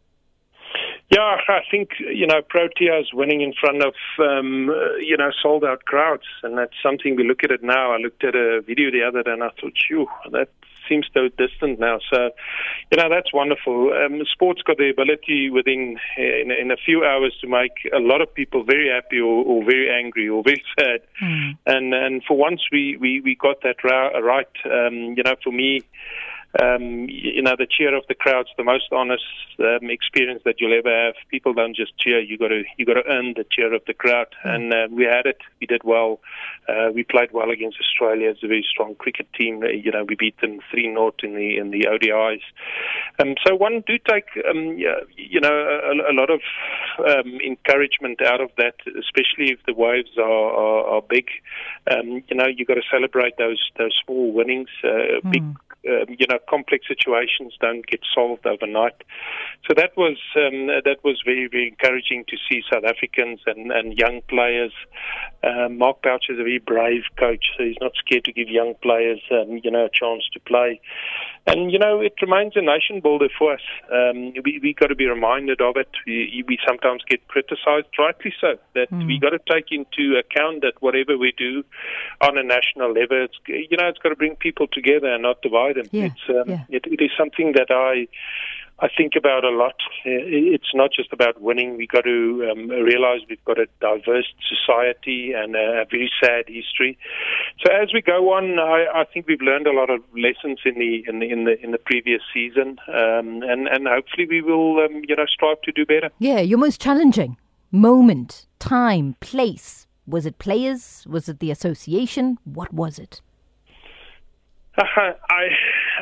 Yeah, 1.11 1.37
I 1.47 1.61
think 1.71 1.89
you 1.99 2.27
know 2.27 2.41
Proteas 2.53 3.13
winning 3.13 3.41
in 3.41 3.53
front 3.59 3.81
of 3.81 3.95
um, 4.19 4.69
you 4.99 5.17
know 5.17 5.31
sold 5.41 5.63
out 5.63 5.85
crowds, 5.85 6.25
and 6.43 6.55
that's 6.55 6.75
something 6.83 7.15
we 7.15 7.27
look 7.27 7.43
at 7.43 7.49
it 7.49 7.63
now. 7.63 7.93
I 7.93 7.97
looked 7.97 8.23
at 8.23 8.35
a 8.35 8.61
video 8.61 8.91
the 8.91 9.01
other 9.07 9.23
day, 9.23 9.31
and 9.31 9.43
I 9.43 9.49
thought, 9.59 9.73
"Phew, 9.87 10.07
that 10.31 10.49
seems 10.89 11.07
so 11.13 11.29
distant 11.37 11.79
now. 11.79 11.99
So, 12.11 12.31
you 12.91 12.97
know, 12.97 13.09
that's 13.09 13.31
wonderful. 13.33 13.93
Um, 13.93 14.21
sports 14.31 14.61
got 14.63 14.77
the 14.77 14.89
ability 14.89 15.49
within 15.49 15.97
in, 16.17 16.51
in, 16.51 16.71
a 16.71 16.77
few 16.77 17.05
hours 17.05 17.35
to 17.41 17.47
make 17.47 17.71
a 17.93 17.99
lot 17.99 18.21
of 18.21 18.33
people 18.33 18.63
very 18.63 18.89
happy 18.89 19.19
or, 19.19 19.45
or 19.45 19.63
very 19.63 19.89
angry 19.91 20.27
or 20.27 20.43
very 20.43 20.63
sad. 20.79 21.01
Mm. 21.23 21.57
And 21.65 21.93
and 21.93 22.23
for 22.27 22.35
once 22.35 22.61
we 22.71 22.97
we, 22.97 23.21
we 23.21 23.35
got 23.35 23.61
that 23.61 23.83
ra- 23.83 24.17
right. 24.19 24.47
Um, 24.65 25.13
you 25.15 25.23
know, 25.23 25.35
for 25.43 25.51
me 25.51 25.83
um, 26.57 27.05
you 27.07 27.43
know, 27.43 27.55
the 27.55 27.67
cheer 27.69 27.95
of 27.95 28.03
the 28.07 28.15
crowd's 28.15 28.49
the 28.57 28.63
most 28.63 28.91
honest 28.91 29.23
um, 29.59 29.89
experience 29.89 30.41
that 30.45 30.55
you'll 30.59 30.77
ever 30.77 30.89
have. 30.89 31.13
People 31.29 31.53
don't 31.53 31.75
just 31.75 31.95
cheer; 31.99 32.19
you 32.19 32.39
got 32.39 32.47
to 32.47 32.63
you 32.77 32.85
got 32.85 32.95
to 32.95 33.07
earn 33.07 33.35
the 33.37 33.45
cheer 33.51 33.71
of 33.71 33.83
the 33.85 33.93
crowd, 33.93 34.27
mm. 34.43 34.55
and 34.55 34.73
uh, 34.73 34.87
we 34.89 35.03
had 35.03 35.27
it. 35.27 35.37
We 35.61 35.67
did 35.67 35.83
well. 35.83 36.19
Uh, 36.67 36.89
we 36.91 37.03
played 37.03 37.31
well 37.33 37.51
against 37.51 37.77
Australia. 37.79 38.31
It's 38.31 38.43
a 38.43 38.47
very 38.47 38.65
strong 38.67 38.95
cricket 38.95 39.27
team. 39.33 39.61
Uh, 39.61 39.67
you 39.67 39.91
know, 39.91 40.03
we 40.07 40.15
beat 40.15 40.41
them 40.41 40.59
three 40.71 40.85
0 40.91 41.13
in 41.21 41.35
the 41.35 41.57
in 41.57 41.69
the 41.69 41.85
ODIs. 41.85 42.41
Um, 43.21 43.35
so 43.45 43.55
one 43.55 43.83
do 43.85 43.99
take 44.09 44.25
um, 44.49 44.75
you 45.17 45.39
know 45.39 45.53
a, 45.53 46.11
a 46.11 46.13
lot 46.13 46.31
of 46.31 46.41
um, 47.05 47.39
encouragement 47.45 48.23
out 48.23 48.41
of 48.41 48.49
that, 48.57 48.75
especially 48.97 49.51
if 49.53 49.59
the 49.67 49.73
waves 49.75 50.17
are 50.17 50.23
are, 50.25 50.95
are 50.95 51.01
big. 51.03 51.27
Um, 51.91 52.23
you 52.27 52.35
know, 52.35 52.47
you 52.47 52.65
got 52.65 52.75
to 52.75 52.83
celebrate 52.91 53.37
those 53.37 53.69
those 53.77 53.95
small 54.03 54.33
winnings. 54.33 54.69
Uh, 54.83 55.21
mm. 55.21 55.31
Big 55.31 55.43
um, 55.87 56.15
you 56.17 56.27
know, 56.27 56.39
complex 56.49 56.87
situations 56.87 57.53
don't 57.61 57.85
get 57.87 58.01
solved 58.13 58.45
overnight. 58.45 59.03
So 59.67 59.73
that 59.75 59.95
was 59.95 60.17
um, 60.35 60.67
that 60.67 60.97
was 61.03 61.21
very 61.23 61.47
very 61.47 61.69
encouraging 61.69 62.25
to 62.27 62.37
see 62.49 62.61
South 62.71 62.83
Africans 62.83 63.39
and, 63.45 63.71
and 63.71 63.97
young 63.97 64.21
players. 64.27 64.73
Uh, 65.43 65.69
Mark 65.69 66.01
Boucher 66.01 66.33
is 66.33 66.39
a 66.39 66.43
very 66.43 66.59
brave 66.59 67.03
coach, 67.17 67.45
so 67.57 67.63
he's 67.63 67.77
not 67.79 67.93
scared 67.95 68.25
to 68.25 68.33
give 68.33 68.49
young 68.49 68.75
players 68.81 69.21
um, 69.31 69.59
you 69.63 69.71
know 69.71 69.85
a 69.85 69.89
chance 69.89 70.23
to 70.33 70.39
play. 70.39 70.81
And 71.47 71.71
you 71.71 71.79
know, 71.79 72.01
it 72.01 72.13
remains 72.21 72.53
a 72.55 72.61
nation 72.61 72.99
builder 72.99 73.29
for 73.37 73.53
us. 73.53 73.61
Um, 73.91 74.33
we 74.43 74.59
we 74.61 74.73
got 74.73 74.87
to 74.87 74.95
be 74.95 75.07
reminded 75.07 75.61
of 75.61 75.77
it. 75.77 75.89
We, 76.05 76.43
we 76.47 76.59
sometimes 76.67 77.03
get 77.07 77.27
criticised, 77.27 77.87
rightly 77.97 78.33
so. 78.39 78.57
That 78.75 78.91
mm. 78.91 79.07
we 79.07 79.17
got 79.19 79.31
to 79.31 79.39
take 79.49 79.71
into 79.71 80.19
account 80.19 80.61
that 80.61 80.73
whatever 80.81 81.17
we 81.17 81.33
do 81.37 81.63
on 82.21 82.37
a 82.37 82.43
national 82.43 82.89
level, 82.93 83.23
it's 83.23 83.37
you 83.47 83.77
know, 83.77 83.87
it's 83.87 83.99
got 83.99 84.09
to 84.09 84.15
bring 84.15 84.35
people 84.35 84.67
together 84.67 85.07
and 85.07 85.23
not 85.23 85.41
divide 85.41 85.77
them. 85.77 85.87
Yeah. 85.91 86.09
It's 86.11 86.29
um, 86.29 86.49
yeah. 86.49 86.63
it, 86.69 86.85
it 86.85 87.01
is 87.03 87.11
something 87.17 87.53
that 87.53 87.71
I 87.71 88.07
I 88.81 88.87
think 88.95 89.13
about 89.17 89.43
a 89.43 89.49
lot. 89.49 89.75
It's 90.05 90.73
not 90.73 90.91
just 90.93 91.11
about 91.11 91.41
winning. 91.41 91.75
We've 91.75 91.89
got 91.89 92.05
to 92.05 92.49
um, 92.49 92.69
realize 92.69 93.19
we've 93.29 93.43
got 93.43 93.59
a 93.59 93.67
diverse 93.81 94.27
society 94.47 95.33
and 95.35 95.55
a 95.55 95.85
very 95.89 96.09
sad 96.23 96.45
history. 96.47 96.97
So 97.63 97.73
as 97.73 97.93
we 97.93 98.01
go 98.01 98.31
on, 98.33 98.57
I, 98.57 99.01
I 99.01 99.03
think 99.03 99.27
we've 99.27 99.41
learned 99.41 99.67
a 99.67 99.73
lot 99.73 99.89
of 99.89 100.01
lessons 100.15 100.59
in 100.63 100.75
the 100.75 101.03
in 101.07 101.19
the 101.19 101.29
in 101.29 101.43
the, 101.43 101.61
in 101.61 101.71
the 101.71 101.77
previous 101.77 102.21
season, 102.33 102.77
um, 102.87 103.43
and 103.43 103.67
and 103.67 103.87
hopefully 103.87 104.27
we 104.29 104.41
will 104.41 104.79
um, 104.79 105.01
you 105.07 105.15
know 105.15 105.25
strive 105.25 105.61
to 105.63 105.71
do 105.73 105.85
better. 105.85 106.09
Yeah, 106.19 106.39
your 106.39 106.57
most 106.57 106.79
challenging 106.79 107.37
moment, 107.71 108.47
time, 108.59 109.15
place. 109.19 109.87
Was 110.07 110.25
it 110.25 110.39
players? 110.39 111.05
Was 111.07 111.29
it 111.29 111.39
the 111.39 111.51
association? 111.51 112.37
What 112.43 112.73
was 112.73 112.97
it? 112.97 113.21
Uh, 114.77 114.83
I 115.29 115.49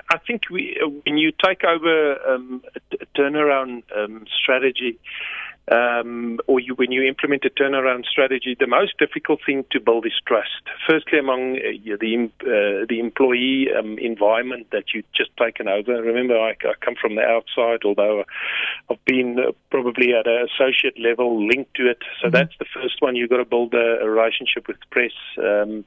I 0.10 0.18
think 0.18 0.44
we, 0.50 0.80
when 1.06 1.18
you 1.18 1.32
take 1.44 1.64
over 1.64 2.18
um, 2.28 2.64
a 2.76 3.06
turnaround 3.18 3.84
um, 3.96 4.26
strategy, 4.42 5.00
um, 5.70 6.40
or 6.48 6.60
you, 6.60 6.76
when 6.76 6.92
you 6.92 7.04
implement 7.04 7.44
a 7.44 7.50
turnaround 7.50 8.06
strategy, 8.06 8.56
the 8.58 8.68
most 8.68 8.98
difficult 8.98 9.40
thing 9.46 9.66
to 9.72 9.82
build 9.82 10.06
is 10.06 10.14
trust. 10.26 10.64
Firstly, 10.88 11.20
among 11.20 11.58
uh, 11.58 11.98
the 12.00 12.30
uh, 12.42 12.86
the 12.88 13.00
employee 13.00 13.68
um, 13.78 13.98
environment 14.00 14.68
that 14.72 14.86
you've 14.94 15.12
just 15.14 15.36
taken 15.38 15.68
over. 15.68 16.02
Remember, 16.02 16.40
I, 16.40 16.52
I, 16.52 16.74
come 16.80 16.96
from 17.00 17.16
the 17.16 17.22
outside, 17.22 17.84
although 17.84 18.24
I've 18.90 19.04
been 19.04 19.38
uh, 19.40 19.52
probably 19.70 20.14
at 20.14 20.26
an 20.26 20.48
associate 20.48 20.98
level 21.00 21.46
linked 21.46 21.74
to 21.76 21.90
it. 21.90 22.00
So 22.22 22.28
mm-hmm. 22.28 22.36
that's 22.36 22.58
the 22.60 22.66
first 22.74 23.02
one. 23.02 23.18
You've 23.18 23.30
got 23.30 23.38
to 23.38 23.46
build 23.46 23.74
a, 23.74 24.00
a 24.02 24.10
relationship 24.10 24.70
with 24.70 24.78
press. 24.90 25.12
Um, 25.38 25.84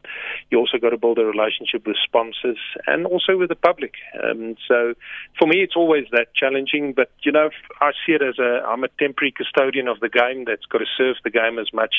you 0.51 0.59
also 0.59 0.77
got 0.77 0.91
to 0.91 0.99
build 0.99 1.19
a 1.19 1.25
relationship 1.25 1.87
with 1.87 1.97
sponsors 2.05 2.59
and 2.87 3.07
also 3.07 3.39
with 3.39 3.49
the 3.49 3.57
public. 3.57 3.95
Um, 4.23 4.57
so 4.69 4.93
for 5.39 5.49
me, 5.49 5.63
it's 5.63 5.77
always 5.77 6.05
that 6.13 6.35
challenging. 6.35 6.93
But 6.93 7.11
you 7.23 7.33
know, 7.33 7.49
I 7.81 7.93
see 8.05 8.13
it 8.13 8.21
as 8.23 8.39
a 8.39 8.63
I'm 8.67 8.85
a 8.85 8.89
temporary 8.99 9.33
custodian 9.33 9.70
of 9.89 10.01
the 10.01 10.09
game 10.09 10.45
that's 10.47 10.67
got 10.67 10.79
to 10.79 10.87
serve 10.97 11.17
the 11.25 11.31
game 11.31 11.59
as 11.59 11.73
much 11.73 11.95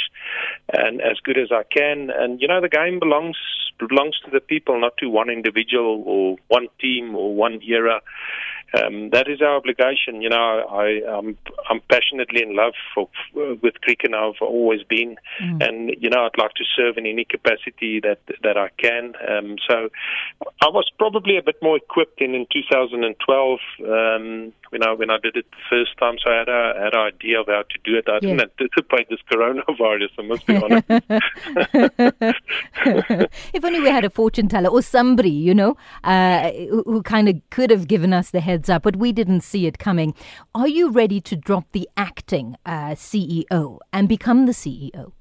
and 0.73 1.01
as 1.01 1.19
good 1.23 1.37
as 1.37 1.51
I 1.51 1.63
can. 1.63 2.09
And 2.09 2.41
you 2.41 2.47
know, 2.47 2.61
the 2.61 2.69
game 2.69 2.99
belongs 2.99 3.37
belongs 3.79 4.19
to 4.25 4.31
the 4.31 4.39
people, 4.39 4.79
not 4.79 4.97
to 4.97 5.09
one 5.09 5.29
individual 5.29 6.03
or 6.05 6.37
one 6.47 6.67
team 6.79 7.15
or 7.15 7.33
one 7.33 7.59
era 7.63 8.01
um, 8.73 9.09
that 9.11 9.27
is 9.27 9.41
our 9.41 9.57
obligation. 9.57 10.21
You 10.21 10.29
know, 10.29 10.65
I, 10.69 11.01
I'm 11.07 11.37
I'm 11.69 11.81
passionately 11.89 12.41
in 12.41 12.55
love 12.55 12.73
for, 12.93 13.09
with 13.33 13.81
cricket. 13.81 14.13
I've 14.13 14.41
always 14.41 14.83
been, 14.83 15.17
mm. 15.41 15.67
and 15.67 15.93
you 15.99 16.09
know, 16.09 16.25
I'd 16.25 16.37
like 16.37 16.53
to 16.55 16.63
serve 16.75 16.97
in 16.97 17.05
any 17.05 17.25
capacity 17.25 17.99
that 18.01 18.19
that 18.43 18.57
I 18.57 18.69
can. 18.77 19.13
Um, 19.27 19.57
so, 19.67 19.89
I 20.61 20.69
was 20.69 20.89
probably 20.97 21.37
a 21.37 21.43
bit 21.43 21.57
more 21.61 21.77
equipped 21.77 22.21
in 22.21 22.33
in 22.33 22.45
2012. 22.51 23.59
Um, 23.85 24.53
when 24.69 24.83
I 24.83 24.93
when 24.93 25.11
I 25.11 25.17
did 25.21 25.35
it 25.35 25.45
the 25.51 25.57
first 25.69 25.97
time, 25.97 26.15
so 26.23 26.31
I 26.31 26.37
had 26.39 26.49
a 26.49 26.73
had 26.81 26.93
an 26.93 26.99
idea 26.99 27.41
of 27.41 27.47
how 27.47 27.63
to 27.63 27.79
do 27.83 27.97
it. 27.97 28.07
I 28.07 28.19
didn't 28.19 28.41
anticipate 28.41 29.09
this 29.09 29.19
coronavirus. 29.29 30.11
I 30.17 30.21
must 30.21 30.47
be 30.47 30.55
honest. 30.55 30.85
if 33.53 33.65
only 33.65 33.81
we 33.81 33.89
had 33.89 34.05
a 34.05 34.09
fortune 34.09 34.47
teller 34.47 34.69
or 34.69 34.81
somebody, 34.81 35.29
you 35.29 35.53
know, 35.53 35.75
uh, 36.05 36.51
who, 36.51 36.83
who 36.83 37.03
kind 37.03 37.27
of 37.27 37.35
could 37.49 37.69
have 37.69 37.87
given 37.87 38.13
us 38.13 38.31
the 38.31 38.39
heads 38.39 38.60
up, 38.69 38.83
but 38.83 38.95
we 38.95 39.11
didn't 39.11 39.41
see 39.41 39.67
it 39.67 39.79
coming. 39.79 40.13
Are 40.53 40.67
you 40.67 40.89
ready 40.89 41.21
to 41.21 41.35
drop 41.35 41.65
the 41.71 41.89
acting 41.97 42.57
uh, 42.65 42.91
CEO 42.91 43.79
and 43.91 44.07
become 44.09 44.45
the 44.45 44.51
CEO? 44.51 45.13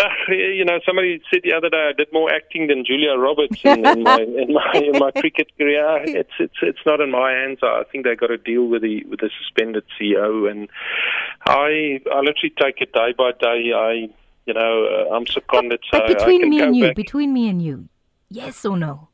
Uh, 0.00 0.08
you 0.32 0.64
know, 0.64 0.78
somebody 0.86 1.20
said 1.30 1.40
the 1.44 1.52
other 1.52 1.68
day 1.68 1.90
I 1.90 1.92
did 1.92 2.08
more 2.12 2.32
acting 2.32 2.68
than 2.68 2.84
Julia 2.84 3.16
Roberts 3.16 3.60
in, 3.64 3.84
in 3.84 4.02
my 4.04 4.20
in 4.20 4.52
my 4.52 4.72
in 4.74 4.98
my 4.98 5.10
cricket 5.10 5.48
career. 5.58 6.02
It's 6.04 6.30
it's 6.38 6.56
it's 6.62 6.78
not 6.86 7.00
in 7.00 7.10
my 7.10 7.32
hands. 7.32 7.58
I 7.62 7.82
think 7.90 8.04
they 8.04 8.14
got 8.14 8.28
to 8.28 8.38
deal 8.38 8.66
with 8.66 8.82
the 8.82 9.04
with 9.04 9.20
the 9.20 9.30
suspended 9.38 9.84
CEO, 10.00 10.50
and 10.50 10.68
I 11.46 12.00
I 12.10 12.20
literally 12.20 12.54
take 12.58 12.80
it 12.80 12.92
day 12.92 13.12
by 13.16 13.32
day. 13.32 13.72
I 13.74 14.08
you 14.46 14.54
know 14.54 14.86
uh, 15.10 15.14
I'm 15.14 15.26
seconded, 15.26 15.80
but, 15.92 16.06
but 16.06 16.18
between 16.18 16.48
me 16.48 16.60
and 16.62 16.74
you, 16.74 16.86
back. 16.86 16.96
between 16.96 17.32
me 17.34 17.48
and 17.48 17.60
you, 17.60 17.88
yes 18.30 18.64
or 18.64 18.78
no? 18.78 19.09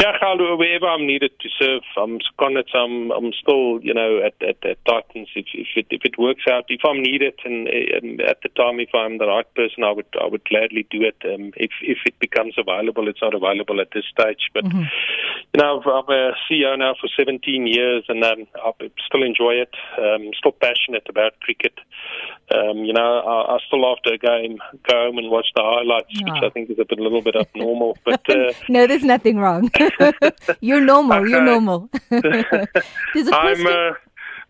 Yeah, 0.00 0.12
wherever 0.56 0.86
I'm 0.86 1.08
needed 1.08 1.32
to 1.40 1.48
serve, 1.58 1.82
I'm 1.96 2.18
seconded. 2.30 2.68
I'm, 2.72 3.10
I'm 3.10 3.32
still, 3.32 3.80
you 3.82 3.92
know, 3.92 4.20
at, 4.24 4.34
at, 4.46 4.64
at 4.64 4.84
Titans. 4.84 5.28
If, 5.34 5.46
if 5.52 5.66
it 5.74 5.86
if 5.90 6.02
it 6.04 6.16
works 6.16 6.44
out, 6.48 6.66
if 6.68 6.82
I'm 6.84 7.02
needed, 7.02 7.34
and, 7.44 7.66
and 7.66 8.20
at 8.20 8.38
the 8.42 8.48
time, 8.50 8.78
if 8.78 8.90
I'm 8.94 9.18
the 9.18 9.26
right 9.26 9.52
person, 9.54 9.82
I 9.82 9.90
would 9.90 10.06
I 10.22 10.26
would 10.26 10.44
gladly 10.44 10.86
do 10.88 11.02
it. 11.02 11.16
Um, 11.24 11.50
if 11.56 11.72
if 11.82 11.98
it 12.06 12.16
becomes 12.20 12.54
available, 12.56 13.08
it's 13.08 13.20
not 13.20 13.34
available 13.34 13.80
at 13.80 13.90
this 13.92 14.04
stage. 14.06 14.50
But 14.54 14.66
mm-hmm. 14.66 14.86
you 14.86 15.58
know, 15.58 15.82
I'm 15.82 16.08
a 16.08 16.32
CEO 16.46 16.78
now 16.78 16.94
for 17.00 17.08
17 17.18 17.66
years, 17.66 18.04
and 18.08 18.22
um, 18.22 18.46
I 18.54 18.70
still 19.04 19.24
enjoy 19.24 19.58
it. 19.58 19.74
Um, 19.98 20.30
still 20.38 20.52
passionate 20.52 21.08
about 21.08 21.40
cricket. 21.40 21.74
Um, 22.54 22.84
you 22.84 22.92
know, 22.92 23.18
I, 23.18 23.56
I 23.56 23.58
still 23.66 23.84
after 23.84 24.14
a 24.14 24.18
game 24.18 24.58
go 24.88 24.94
home 24.94 25.18
and 25.18 25.28
watch 25.28 25.48
the 25.56 25.62
highlights, 25.62 26.14
oh. 26.22 26.32
which 26.32 26.42
I 26.44 26.50
think 26.50 26.70
is 26.70 26.78
a, 26.78 26.84
bit, 26.84 27.00
a 27.00 27.02
little 27.02 27.20
bit 27.20 27.34
abnormal. 27.34 27.98
But 28.04 28.22
uh, 28.30 28.52
no, 28.68 28.86
there's 28.86 29.04
nothing 29.04 29.38
wrong. 29.38 29.70
you're 30.60 30.80
normal. 30.80 31.18
Okay. 31.18 31.30
You're 31.30 31.42
normal. 31.42 31.90
There's 32.10 32.24
a 32.24 33.30
question. 33.30 33.66
I'm, 33.66 33.66
uh, 33.66 33.94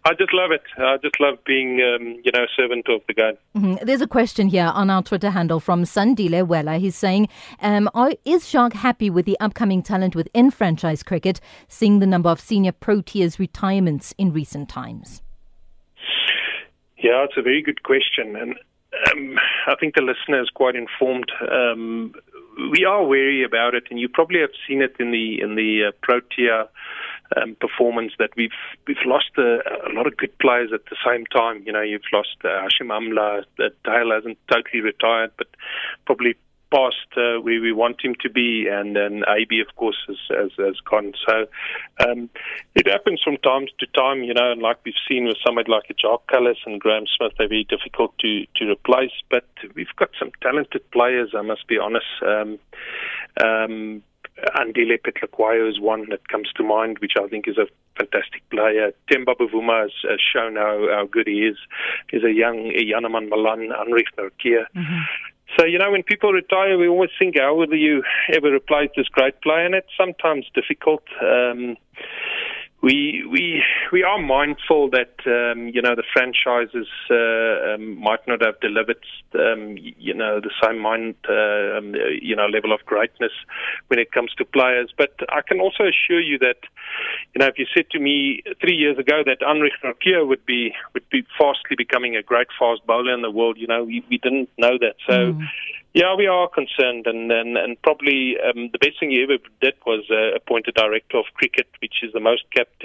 I 0.04 0.14
just 0.14 0.32
love 0.32 0.52
it. 0.52 0.62
I 0.78 0.96
just 1.02 1.20
love 1.20 1.38
being, 1.44 1.82
um, 1.82 2.20
you 2.24 2.30
know, 2.32 2.44
a 2.44 2.48
servant 2.56 2.88
of 2.88 3.02
the 3.08 3.14
game. 3.14 3.36
Mm-hmm. 3.56 3.84
There's 3.84 4.00
a 4.00 4.06
question 4.06 4.48
here 4.48 4.70
on 4.74 4.90
our 4.90 5.02
Twitter 5.02 5.30
handle 5.30 5.60
from 5.60 5.82
Sandile 5.84 6.46
Wella. 6.46 6.78
He's 6.78 6.96
saying, 6.96 7.28
um, 7.60 7.90
are, 7.94 8.12
is 8.24 8.48
Jacques 8.48 8.72
happy 8.72 9.10
with 9.10 9.26
the 9.26 9.38
upcoming 9.40 9.82
talent 9.82 10.14
within 10.14 10.50
franchise 10.50 11.02
cricket, 11.02 11.40
seeing 11.66 11.98
the 11.98 12.06
number 12.06 12.30
of 12.30 12.40
senior 12.40 12.72
Proteas 12.72 13.38
retirements 13.38 14.14
in 14.16 14.32
recent 14.32 14.68
times? 14.68 15.20
Yeah, 16.96 17.24
it's 17.24 17.36
a 17.36 17.42
very 17.42 17.62
good 17.62 17.82
question. 17.82 18.34
And 18.36 18.54
um, 19.12 19.38
I 19.66 19.74
think 19.78 19.94
the 19.94 20.02
listener 20.02 20.40
is 20.40 20.50
quite 20.50 20.74
informed. 20.74 21.30
Um, 21.50 22.14
we 22.72 22.84
are 22.84 23.04
wary 23.04 23.44
about 23.44 23.74
it, 23.74 23.84
and 23.90 23.98
you 23.98 24.08
probably 24.08 24.40
have 24.40 24.50
seen 24.66 24.82
it 24.82 24.96
in 24.98 25.10
the 25.10 25.40
in 25.40 25.54
the 25.54 25.88
uh, 25.88 25.92
Protea 26.02 26.68
um, 27.36 27.56
performance 27.60 28.12
that 28.18 28.30
we've 28.36 28.50
we've 28.86 29.04
lost 29.04 29.30
a, 29.36 29.60
a, 29.88 29.92
lot 29.92 30.06
of 30.06 30.16
good 30.16 30.36
players 30.38 30.70
at 30.72 30.84
the 30.86 30.96
same 31.06 31.24
time. 31.26 31.62
You 31.66 31.72
know, 31.72 31.82
you've 31.82 32.10
lost 32.12 32.36
uh, 32.44 32.48
Hashim 32.48 32.88
Amla. 32.88 33.44
Uh, 33.58 33.68
Dale 33.84 34.12
hasn't 34.12 34.38
totally 34.50 34.80
retired, 34.80 35.30
but 35.36 35.48
probably 36.06 36.36
past 36.70 37.08
uh, 37.16 37.40
where 37.40 37.60
we 37.60 37.72
want 37.72 38.04
him 38.04 38.14
to 38.20 38.30
be, 38.30 38.66
and 38.70 38.96
then 38.96 39.22
AB, 39.28 39.60
of 39.60 39.74
course, 39.76 39.96
has, 40.06 40.16
has, 40.30 40.50
has 40.58 40.76
gone. 40.88 41.12
So 41.26 41.46
um, 42.06 42.30
it 42.74 42.86
happens 42.88 43.22
from 43.22 43.36
time 43.38 43.66
to 43.78 43.86
time, 43.88 44.22
you 44.22 44.34
know, 44.34 44.52
and 44.52 44.62
like 44.62 44.78
we've 44.84 44.94
seen 45.08 45.26
with 45.26 45.36
somebody 45.44 45.70
like 45.70 45.84
a 45.90 45.94
Jacques 45.94 46.28
Kallis 46.28 46.58
and 46.66 46.80
Graeme 46.80 47.06
Smith, 47.16 47.32
they're 47.38 47.48
very 47.48 47.64
difficult 47.64 48.16
to, 48.18 48.44
to 48.56 48.70
replace. 48.70 49.12
But 49.30 49.46
we've 49.74 49.94
got 49.96 50.10
some 50.18 50.30
talented 50.42 50.90
players, 50.90 51.30
I 51.36 51.42
must 51.42 51.66
be 51.66 51.78
honest. 51.78 52.06
Um, 52.22 52.58
um, 53.42 54.02
Andile 54.54 54.98
Phehlukwayo 55.02 55.68
is 55.68 55.80
one 55.80 56.06
that 56.10 56.28
comes 56.28 56.50
to 56.56 56.62
mind, 56.62 56.98
which 57.00 57.14
I 57.20 57.26
think 57.28 57.48
is 57.48 57.58
a 57.58 57.66
fantastic 57.96 58.48
player. 58.50 58.92
Temba 59.10 59.34
Bavuma 59.34 59.82
has, 59.82 60.20
shown 60.32 60.56
how, 60.56 60.86
how 60.90 61.08
good 61.10 61.26
he 61.26 61.40
is. 61.46 61.56
He's 62.10 62.22
a 62.22 62.32
young 62.32 62.72
Janneman 62.72 63.28
Malan, 63.28 63.70
Anrich 63.70 64.12
Nortje. 64.16 64.64
Mm-hmm. 64.76 65.00
So, 65.56 65.64
you 65.64 65.78
know, 65.78 65.90
when 65.90 66.02
people 66.02 66.32
retire, 66.32 66.76
we 66.76 66.88
always 66.88 67.10
think, 67.18 67.36
how 67.38 67.54
will 67.54 67.74
you 67.74 68.02
ever 68.32 68.54
replace 68.54 68.90
this 68.96 69.08
great 69.08 69.40
player? 69.40 69.64
And 69.64 69.74
it's 69.74 69.88
sometimes 69.96 70.46
difficult. 70.54 71.02
Um, 71.22 71.76
we 72.80 73.24
we 73.28 73.62
we 73.92 74.04
are 74.04 74.20
mindful 74.20 74.88
that 74.90 75.14
um, 75.26 75.68
you 75.68 75.82
know 75.82 75.96
the 75.96 76.04
franchises 76.12 76.86
uh, 77.10 77.74
um, 77.74 77.98
might 77.98 78.24
not 78.28 78.40
have 78.40 78.60
delivered 78.60 79.04
um, 79.34 79.76
you 79.76 80.14
know 80.14 80.40
the 80.40 80.50
same 80.62 80.78
mind 80.78 81.16
uh, 81.28 81.78
um, 81.78 81.94
you 82.22 82.36
know 82.36 82.46
level 82.46 82.72
of 82.72 82.78
greatness 82.86 83.32
when 83.88 83.98
it 83.98 84.12
comes 84.12 84.32
to 84.38 84.44
players. 84.44 84.92
But 84.96 85.14
I 85.28 85.40
can 85.46 85.60
also 85.60 85.84
assure 85.84 86.20
you 86.20 86.38
that 86.38 86.60
you 87.34 87.40
know 87.40 87.46
if 87.46 87.58
you 87.58 87.66
said 87.74 87.90
to 87.90 87.98
me 87.98 88.42
three 88.60 88.76
years 88.76 88.96
ago 88.96 89.22
that 89.26 89.40
Anrich 89.40 89.78
Nortje 89.82 90.26
would 90.26 90.46
be 90.46 90.72
would 90.94 91.08
be 91.10 91.26
fastly 91.36 91.74
becoming 91.76 92.14
a 92.16 92.22
great 92.22 92.48
fast 92.58 92.86
bowler 92.86 93.12
in 93.12 93.22
the 93.22 93.30
world, 93.30 93.58
you 93.58 93.66
know 93.66 93.82
we, 93.82 94.04
we 94.08 94.18
didn't 94.18 94.50
know 94.56 94.78
that. 94.78 94.94
So. 95.06 95.32
Mm. 95.32 95.46
Yeah, 95.94 96.14
we 96.14 96.26
are 96.26 96.48
concerned, 96.48 97.06
and 97.06 97.32
and, 97.32 97.56
and 97.56 97.80
probably 97.82 98.36
um, 98.38 98.70
the 98.72 98.78
best 98.78 99.00
thing 99.00 99.10
he 99.10 99.22
ever 99.22 99.38
did 99.60 99.74
was 99.86 100.04
uh, 100.10 100.36
appoint 100.36 100.68
a 100.68 100.72
director 100.72 101.18
of 101.18 101.24
cricket, 101.34 101.66
which 101.80 102.02
is 102.02 102.12
the 102.12 102.20
most 102.20 102.44
capped 102.54 102.84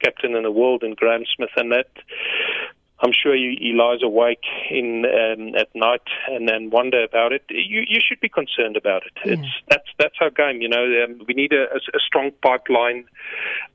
captain 0.00 0.34
in 0.34 0.44
the 0.44 0.50
world, 0.50 0.82
in 0.82 0.94
Graeme 0.94 1.24
Smith, 1.36 1.50
and 1.56 1.72
that 1.72 1.90
I'm 3.02 3.12
sure 3.12 3.34
he, 3.34 3.56
he 3.60 3.72
lies 3.72 4.00
awake 4.02 4.44
in 4.70 5.04
um, 5.06 5.54
at 5.56 5.74
night 5.74 6.02
and 6.28 6.48
then 6.48 6.70
wonder 6.70 7.02
about 7.02 7.32
it. 7.32 7.42
You 7.48 7.82
you 7.88 8.00
should 8.06 8.20
be 8.20 8.28
concerned 8.28 8.76
about 8.76 9.02
it. 9.06 9.12
Yeah. 9.24 9.32
It's 9.34 9.48
that's 9.68 9.88
that's 9.98 10.16
our 10.20 10.30
game. 10.30 10.60
You 10.60 10.68
know, 10.68 10.84
um, 11.04 11.22
we 11.26 11.34
need 11.34 11.52
a, 11.52 11.64
a, 11.72 11.80
a, 11.94 12.00
strong 12.06 12.30
pipeline. 12.42 13.04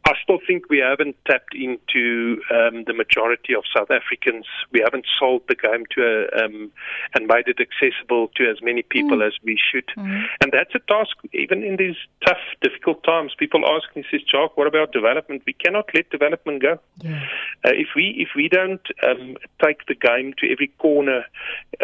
I 0.05 0.13
still 0.21 0.39
think 0.45 0.69
we 0.69 0.79
haven't 0.79 1.15
tapped 1.25 1.55
into 1.55 2.41
um, 2.51 2.83
the 2.85 2.93
majority 2.93 3.55
of 3.55 3.63
South 3.75 3.89
Africans. 3.89 4.45
We 4.71 4.81
haven't 4.83 5.05
sold 5.19 5.41
the 5.47 5.55
game 5.55 5.85
to 5.95 6.01
a, 6.03 6.45
um, 6.45 6.71
and 7.15 7.27
made 7.27 7.47
it 7.47 7.57
accessible 7.59 8.29
to 8.35 8.49
as 8.49 8.61
many 8.61 8.83
people 8.83 9.17
mm. 9.17 9.27
as 9.27 9.33
we 9.43 9.57
should. 9.57 9.88
Mm. 9.97 10.25
And 10.41 10.51
that's 10.51 10.75
a 10.75 10.79
task 10.88 11.17
even 11.33 11.63
in 11.63 11.77
these 11.77 11.97
tough, 12.25 12.43
difficult 12.61 13.03
times. 13.03 13.33
People 13.38 13.61
ask 13.65 13.95
me, 13.95 14.03
says, 14.11 14.21
"Jacques, 14.29 14.55
what 14.55 14.67
about 14.67 14.91
development? 14.91 15.41
We 15.47 15.53
cannot 15.53 15.89
let 15.95 16.09
development 16.11 16.61
go. 16.61 16.79
Yeah. 17.01 17.23
Uh, 17.65 17.71
if 17.73 17.89
we 17.95 18.13
if 18.17 18.29
we 18.35 18.47
don't 18.47 18.85
um, 19.15 19.38
take 19.63 19.86
the 19.88 19.95
game 19.95 20.34
to 20.39 20.51
every 20.51 20.67
corner 20.80 21.23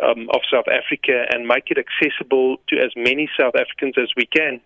um, 0.02 0.30
of 0.34 0.42
South 0.52 0.68
Africa 0.68 1.26
and 1.32 1.48
make 1.48 1.72
it 1.72 1.78
accessible 1.78 2.58
to 2.70 2.78
as 2.78 2.92
many 2.96 3.30
South 3.40 3.56
Africans 3.56 3.96
as 3.98 4.10
we 4.16 4.26
can. 4.26 4.62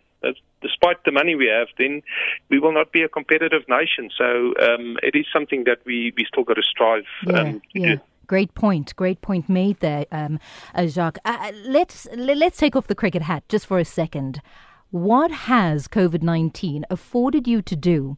despite 0.61 1.03
the 1.05 1.11
money 1.11 1.35
we 1.35 1.47
have, 1.47 1.67
then 1.77 2.01
we 2.49 2.59
will 2.59 2.73
not 2.73 2.91
be 2.91 3.01
a 3.03 3.09
competitive 3.09 3.63
nation. 3.69 4.09
So 4.17 4.53
um, 4.61 4.97
it 5.03 5.15
is 5.15 5.25
something 5.31 5.63
that 5.65 5.79
we, 5.85 6.13
we 6.17 6.25
still 6.25 6.43
got 6.43 6.55
to 6.55 6.63
strive 6.63 7.03
yeah, 7.25 7.39
um, 7.39 7.61
to 7.73 7.79
yeah. 7.79 7.95
do. 7.95 8.01
Great 8.27 8.55
point. 8.55 8.95
Great 8.95 9.21
point 9.21 9.47
made 9.47 9.79
there, 9.81 10.05
um, 10.11 10.39
uh, 10.73 10.87
Jacques. 10.87 11.19
Uh, 11.25 11.51
let's 11.65 12.07
let's 12.15 12.57
take 12.57 12.75
off 12.75 12.87
the 12.87 12.95
cricket 12.95 13.21
hat 13.21 13.43
just 13.49 13.67
for 13.67 13.77
a 13.77 13.85
second. 13.85 14.41
What 14.89 15.29
has 15.31 15.87
COVID 15.87 16.23
nineteen 16.23 16.85
afforded 16.89 17.47
you 17.47 17.61
to 17.61 17.75
do 17.75 18.17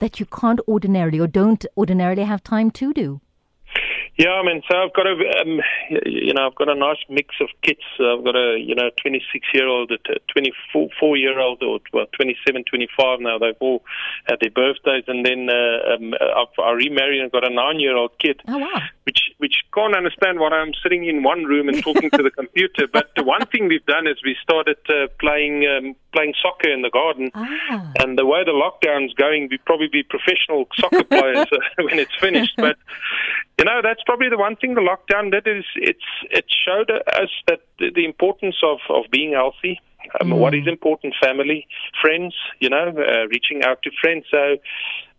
that 0.00 0.18
you 0.18 0.26
can't 0.26 0.60
ordinarily 0.66 1.20
or 1.20 1.28
don't 1.28 1.64
ordinarily 1.76 2.24
have 2.24 2.42
time 2.42 2.72
to 2.72 2.92
do? 2.92 3.20
Yeah, 4.16 4.30
I 4.30 4.44
mean, 4.44 4.62
so 4.70 4.78
I've 4.78 4.92
got 4.92 5.06
a, 5.08 5.16
um, 5.42 5.60
you 6.06 6.32
know, 6.34 6.46
I've 6.46 6.54
got 6.54 6.68
a 6.68 6.74
nice 6.76 7.02
mix 7.08 7.34
of 7.40 7.48
kids. 7.62 7.82
I've 7.98 8.22
got 8.22 8.36
a, 8.36 8.56
you 8.60 8.74
know, 8.76 8.90
26 9.02 9.48
year 9.52 9.66
old, 9.66 9.90
a 9.90 9.98
24 10.32 11.16
year 11.16 11.40
old, 11.40 11.62
or 11.64 11.80
well, 11.92 12.06
27, 12.14 12.62
25 12.62 13.20
now. 13.20 13.38
They've 13.38 13.56
all 13.58 13.82
had 14.26 14.38
their 14.40 14.52
birthdays, 14.52 15.04
and 15.08 15.26
then 15.26 15.48
uh, 15.50 15.94
um, 15.94 16.14
I've, 16.14 16.54
I 16.62 16.70
remarried 16.72 17.22
and 17.22 17.32
got 17.32 17.44
a 17.44 17.52
nine 17.52 17.80
year 17.80 17.96
old 17.96 18.12
kid. 18.20 18.40
Oh 18.46 18.58
wow! 18.58 18.82
Which 19.02 19.18
which 19.38 19.64
can't 19.74 19.96
understand 19.96 20.38
why 20.38 20.50
I'm 20.50 20.74
sitting 20.80 21.04
in 21.06 21.24
one 21.24 21.44
room 21.44 21.68
and 21.68 21.82
talking 21.82 22.10
to 22.10 22.22
the 22.22 22.30
computer. 22.38 22.86
But 22.92 23.10
the 23.16 23.24
one 23.24 23.44
thing 23.46 23.66
we've 23.66 23.84
done 23.86 24.06
is 24.06 24.18
we 24.24 24.36
started 24.40 24.78
uh, 24.88 25.08
playing 25.18 25.66
um, 25.66 25.96
playing 26.12 26.34
soccer 26.40 26.72
in 26.72 26.82
the 26.82 26.90
garden, 26.90 27.32
ah. 27.34 27.92
and 27.98 28.16
the 28.16 28.24
way 28.24 28.44
the 28.44 28.52
lockdown's 28.52 29.12
going, 29.14 29.48
we 29.50 29.58
probably 29.58 29.88
be 29.88 30.04
professional 30.04 30.66
soccer 30.78 31.02
players 31.02 31.46
uh, 31.52 31.82
when 31.82 31.98
it's 31.98 32.14
finished. 32.20 32.54
But 32.56 32.76
you 33.58 33.64
know, 33.64 33.80
that's 33.82 34.02
probably 34.04 34.28
the 34.28 34.38
one 34.38 34.56
thing 34.56 34.74
the 34.74 34.80
lockdown 34.80 35.30
did 35.30 35.46
is 35.46 35.64
it's 35.76 36.00
it 36.30 36.46
showed 36.48 36.90
us 36.90 37.30
that 37.46 37.60
the, 37.78 38.04
importance 38.04 38.56
of 38.64 38.78
of 38.88 39.04
being 39.10 39.32
healthy. 39.32 39.80
Um, 40.20 40.30
mm. 40.30 40.38
What 40.38 40.54
is 40.54 40.66
important? 40.66 41.14
Family, 41.22 41.66
friends. 42.02 42.34
You 42.60 42.70
know, 42.70 42.88
uh, 42.88 43.26
reaching 43.28 43.62
out 43.64 43.82
to 43.82 43.90
friends. 44.00 44.24
So. 44.30 44.56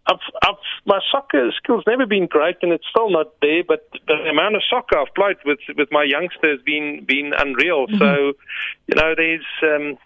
I've, 0.07 0.19
I've, 0.43 0.53
my 0.85 0.99
soccer 1.11 1.49
skills 1.57 1.83
never 1.87 2.05
been 2.05 2.27
great, 2.27 2.57
and 2.61 2.71
it's 2.71 2.85
still 2.87 3.09
not 3.09 3.33
there. 3.41 3.63
But 3.67 3.89
the 4.07 4.13
amount 4.29 4.55
of 4.55 4.61
soccer 4.69 4.99
I've 4.99 5.11
played 5.15 5.37
with 5.45 5.57
with 5.75 5.89
my 5.91 6.03
youngsters 6.03 6.59
been 6.63 7.03
been 7.07 7.33
unreal. 7.35 7.87
Mm-hmm. 7.87 7.97
So, 7.97 8.33
you 8.85 8.95
know, 8.95 9.15
there's 9.17 9.45
um, 9.63 9.97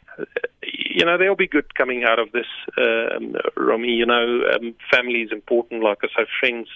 you 0.63 1.05
know, 1.05 1.17
there'll 1.17 1.35
be 1.35 1.47
good 1.47 1.75
coming 1.75 2.03
out 2.03 2.19
of 2.19 2.31
this, 2.31 2.47
um, 2.77 3.35
Romy. 3.57 3.89
You 3.89 4.05
know, 4.05 4.43
um, 4.53 4.75
family 4.89 5.21
is 5.21 5.31
important, 5.33 5.83
like 5.83 5.99
I 6.03 6.07
say, 6.07 6.29
friends 6.39 6.67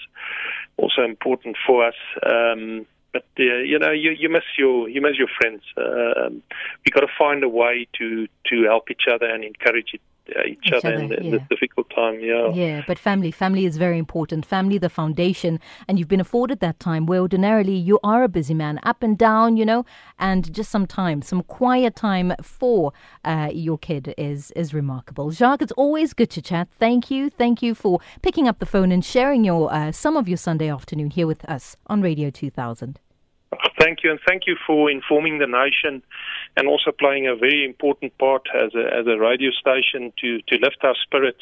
also 0.77 1.03
important 1.03 1.57
for 1.65 1.85
us. 1.85 1.95
Um, 2.25 2.85
but 3.11 3.25
uh, 3.39 3.43
you 3.43 3.77
know, 3.77 3.91
you, 3.91 4.11
you 4.11 4.29
miss 4.29 4.43
your 4.57 4.89
you 4.89 4.99
miss 5.01 5.17
your 5.17 5.27
friends. 5.39 5.61
Um, 5.77 6.41
we 6.83 6.91
got 6.91 7.01
to 7.01 7.13
find 7.17 7.43
a 7.43 7.49
way 7.49 7.87
to 7.99 8.27
to 8.49 8.63
help 8.63 8.89
each 8.89 9.03
other 9.11 9.27
and 9.27 9.43
encourage 9.43 9.93
uh, 9.93 9.99
each, 10.27 10.59
each, 10.65 10.73
other, 10.73 10.95
other 10.95 11.03
in, 11.03 11.13
in 11.13 11.31
this 11.31 11.41
difficult 11.49 11.89
time. 11.89 12.19
Yeah. 12.19 12.51
Yeah, 12.53 12.83
but 12.87 12.97
family, 12.97 13.31
family 13.31 13.65
is 13.65 13.77
very 13.77 13.97
important. 13.97 14.45
Family, 14.45 14.77
the 14.77 14.89
foundation, 14.89 15.59
and 15.87 15.99
you've 15.99 16.07
been 16.07 16.19
afforded 16.19 16.59
that 16.59 16.79
time 16.79 17.05
where 17.05 17.19
ordinarily 17.19 17.75
you 17.75 17.99
are 18.03 18.23
a 18.23 18.29
busy 18.29 18.53
man, 18.53 18.79
up 18.83 19.03
and 19.03 19.17
down, 19.17 19.57
you 19.57 19.65
know, 19.65 19.85
and 20.19 20.53
just 20.53 20.71
some 20.71 20.87
time, 20.87 21.21
some 21.21 21.43
quiet 21.43 21.95
time 21.95 22.33
for 22.41 22.93
uh, 23.25 23.49
your 23.53 23.77
kid 23.77 24.13
is 24.17 24.51
is 24.51 24.73
remarkable. 24.73 25.31
Jacques, 25.31 25.61
it's 25.61 25.71
always 25.73 26.13
good 26.13 26.29
to 26.31 26.41
chat. 26.41 26.67
Thank 26.79 27.11
you, 27.11 27.29
thank 27.29 27.61
you 27.61 27.75
for 27.75 27.99
picking 28.21 28.47
up 28.47 28.59
the 28.59 28.65
phone 28.65 28.91
and 28.91 29.03
sharing 29.03 29.43
your 29.43 29.73
uh, 29.73 29.91
some 29.91 30.17
of 30.17 30.27
your 30.27 30.37
Sunday 30.37 30.69
afternoon 30.69 31.11
here 31.11 31.27
with 31.27 31.43
us 31.45 31.75
on 31.87 32.01
Radio 32.01 32.29
2000. 32.29 33.02
Thank 33.79 33.99
you, 34.03 34.11
and 34.11 34.19
thank 34.27 34.43
you 34.47 34.55
for 34.65 34.89
informing 34.89 35.39
the 35.39 35.47
nation 35.47 36.01
and 36.55 36.67
also 36.67 36.91
playing 36.91 37.27
a 37.27 37.35
very 37.35 37.65
important 37.65 38.17
part 38.17 38.43
as 38.53 38.73
a, 38.75 38.85
as 38.99 39.07
a 39.07 39.17
radio 39.17 39.51
station 39.51 40.13
to, 40.21 40.41
to 40.47 40.55
lift 40.57 40.77
our 40.83 40.95
spirits 41.01 41.41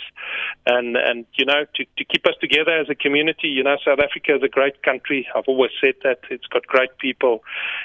and, 0.65 0.95
and 0.95 1.25
you 1.33 1.45
know, 1.45 1.65
to, 1.75 1.85
to 1.97 2.05
keep 2.05 2.25
us 2.25 2.35
together 2.39 2.71
as 2.77 2.89
a 2.89 2.95
community. 2.95 3.47
You 3.47 3.63
know, 3.63 3.75
South 3.85 3.99
Africa 3.99 4.35
is 4.35 4.43
a 4.43 4.47
great 4.47 4.81
country. 4.83 5.27
I've 5.35 5.45
always 5.47 5.71
said 5.81 5.95
that. 6.03 6.19
It's 6.29 6.45
got 6.47 6.65
great 6.67 6.97
people. 6.97 7.43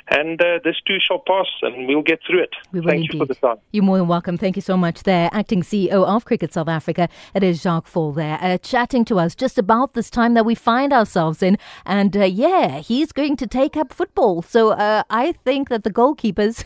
And 0.09 0.41
uh, 0.41 0.61
this 0.63 0.77
too 0.87 0.99
shall 1.01 1.19
pass, 1.19 1.47
and 1.63 1.89
we'll 1.89 2.03
get 2.03 2.21
through 2.27 2.43
it. 2.45 2.51
We 2.73 2.81
Thank 2.81 2.95
indeed. 2.95 3.13
you 3.15 3.19
for 3.21 3.27
the 3.27 3.35
time. 3.35 3.57
You're 3.73 3.85
more 3.85 3.99
than 3.99 4.09
welcome. 4.09 4.39
Thank 4.39 4.57
you 4.57 4.63
so 4.63 4.77
much 4.77 5.03
there. 5.03 5.29
Acting 5.33 5.63
CEO 5.63 6.07
of 6.07 6.25
Cricket 6.25 6.53
South 6.53 6.69
Africa, 6.69 7.09
it 7.35 7.43
is 7.43 7.63
Jacques 7.63 7.89
Faul 7.89 8.13
there, 8.13 8.39
uh, 8.41 8.59
chatting 8.59 9.05
to 9.07 9.19
us 9.19 9.35
just 9.35 9.59
about 9.59 9.95
this 9.95 10.11
time 10.11 10.35
that 10.35 10.45
we 10.45 10.55
find 10.55 10.93
ourselves 10.93 11.43
in. 11.43 11.59
And 11.85 12.17
uh, 12.17 12.25
yeah, 12.25 12.79
he's 12.79 13.13
going 13.13 13.37
to 13.37 13.47
take 13.47 13.77
up 13.77 13.93
football. 13.93 14.16
So 14.17 14.71
uh, 14.71 15.03
I 15.11 15.33
think 15.45 15.69
that 15.69 15.85
the 15.85 15.91
goalkeepers 15.91 16.65